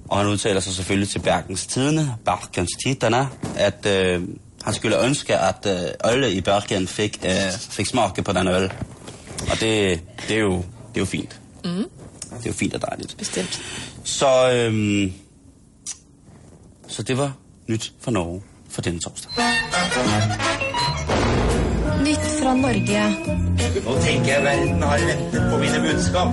[0.09, 4.27] Og han udtaler sig selvfølgelig til Bergens Tidene, Bergens Tidene, at øh,
[4.63, 5.67] han skulle ønske, at
[6.05, 8.71] øh, øl i Bergen fik, øh, fik smage på den øl.
[9.51, 11.39] Og det, det, er jo, det er jo fint.
[11.65, 11.71] Mm.
[11.71, 13.17] Det er jo fint og dejligt.
[13.17, 13.61] Bestemt.
[14.03, 15.13] Så, øhm,
[16.87, 17.33] så det var
[17.67, 19.31] nyt fra Norge for denne torsdag.
[21.99, 23.15] Nytt fra Norge.
[23.85, 26.27] Nå tenker jeg verden har ventet på mine budskap.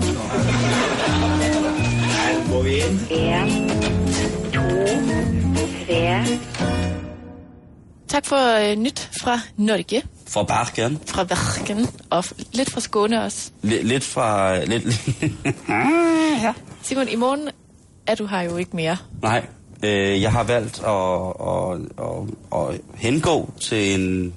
[2.51, 3.01] Går vi inn.
[3.11, 3.68] En,
[4.53, 4.61] to,
[5.86, 6.24] tre.
[8.09, 10.99] Tak for øh, nyt fra Norge, For Bergen.
[11.07, 13.51] fra Bergen, og f- lidt fra Skåne også.
[13.64, 14.59] L- lidt fra...
[14.64, 14.84] Lidt,
[16.42, 16.53] ja.
[16.82, 17.49] Simon, i morgen
[18.07, 18.97] er du her jo ikke mere.
[19.22, 19.47] Nej,
[19.82, 24.34] øh, jeg har valgt at, at, at, at hengå til en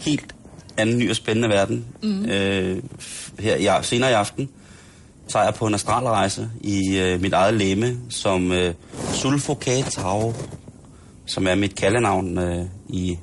[0.00, 0.34] helt
[0.76, 1.84] anden ny og spændende verden.
[2.02, 2.24] Mhm.
[2.30, 2.82] Øh,
[3.40, 4.48] her i, senere i aften
[5.28, 8.74] tager jeg på en astralrejse i øh, mit eget læme som øh,
[9.12, 10.34] Sulfokatau,
[11.26, 13.18] som er mit kaldenavn øh, i...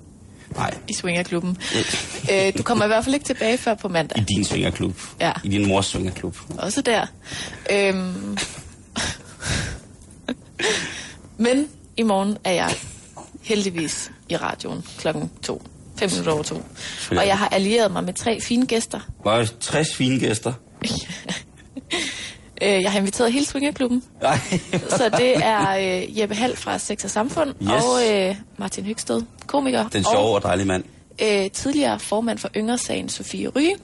[0.55, 1.57] Nej, I Swingerklubben.
[2.31, 4.21] øh, du kommer i hvert fald ikke tilbage før på mandag.
[4.21, 4.95] i din svingerklub.
[5.19, 5.31] Ja.
[5.43, 6.37] I din mors svingerklub.
[6.57, 7.05] Også der.
[7.71, 8.37] Øhm.
[11.37, 12.71] Men i morgen er jeg
[13.41, 15.61] heldigvis i radioen klokken to.
[15.99, 16.55] Fem minutter over to.
[17.11, 18.99] Og jeg har allieret mig med tre fine gæster.
[19.23, 20.53] Var der 60 fine gæster?
[22.61, 24.03] Øh, jeg har inviteret hele Swingerklubben.
[24.21, 24.37] Nej.
[24.89, 25.69] Så det er
[26.01, 27.69] øh, Jeppe Hall fra Sex og Samfund Yes.
[27.69, 29.87] og øh, Martin Høgsted, komiker.
[29.89, 30.83] Den sjove og dejlige mand.
[31.21, 33.75] øh, tidligere formand for Yngresagen Sofie Ryge.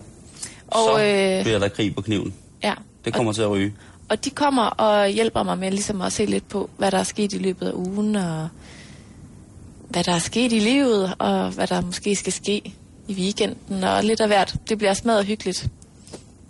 [0.67, 2.33] Og, så øh, bliver der krig på kniven.
[2.63, 2.73] ja.
[3.05, 3.73] Det kommer til at ryge.
[4.09, 7.03] Og de kommer og hjælper mig med ligesom at se lidt på, hvad der er
[7.03, 8.47] sket i løbet af ugen, og
[9.89, 12.73] hvad der er sket i livet, og hvad der måske skal ske
[13.07, 14.55] i weekenden, og lidt af hvert.
[14.69, 15.67] Det bliver smadret hyggeligt.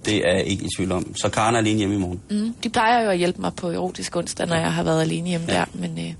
[0.05, 1.15] Det er jeg ikke i tvivl om.
[1.15, 2.21] Så Karen er alene hjemme i morgen.
[2.29, 2.53] Mm.
[2.63, 5.47] De plejer jo at hjælpe mig på erotisk onsdag, når jeg har været alene hjemme
[5.49, 5.53] ja.
[5.53, 6.13] der, men øh,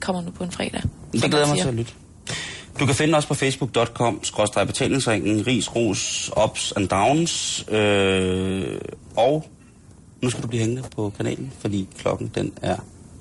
[0.00, 0.82] kommer nu på en fredag.
[1.12, 1.92] Det glæder mig til at lytte.
[2.80, 7.64] Du kan finde os på facebook.com, skrådstræk betalingsringen, ris, ros, ups and downs.
[7.68, 8.80] Øh,
[9.16, 9.48] og
[10.22, 12.76] nu skal du blive hængende på kanalen, fordi klokken den er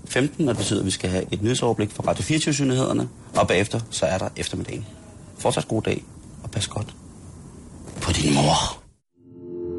[0.06, 3.48] 15, og det betyder, at vi skal have et nyhedsoverblik fra Radio 24 nyhederne og
[3.48, 4.86] bagefter så er der eftermiddagen.
[5.38, 6.04] Fortsat god dag,
[6.44, 6.96] og pas godt
[8.02, 8.83] på din mor.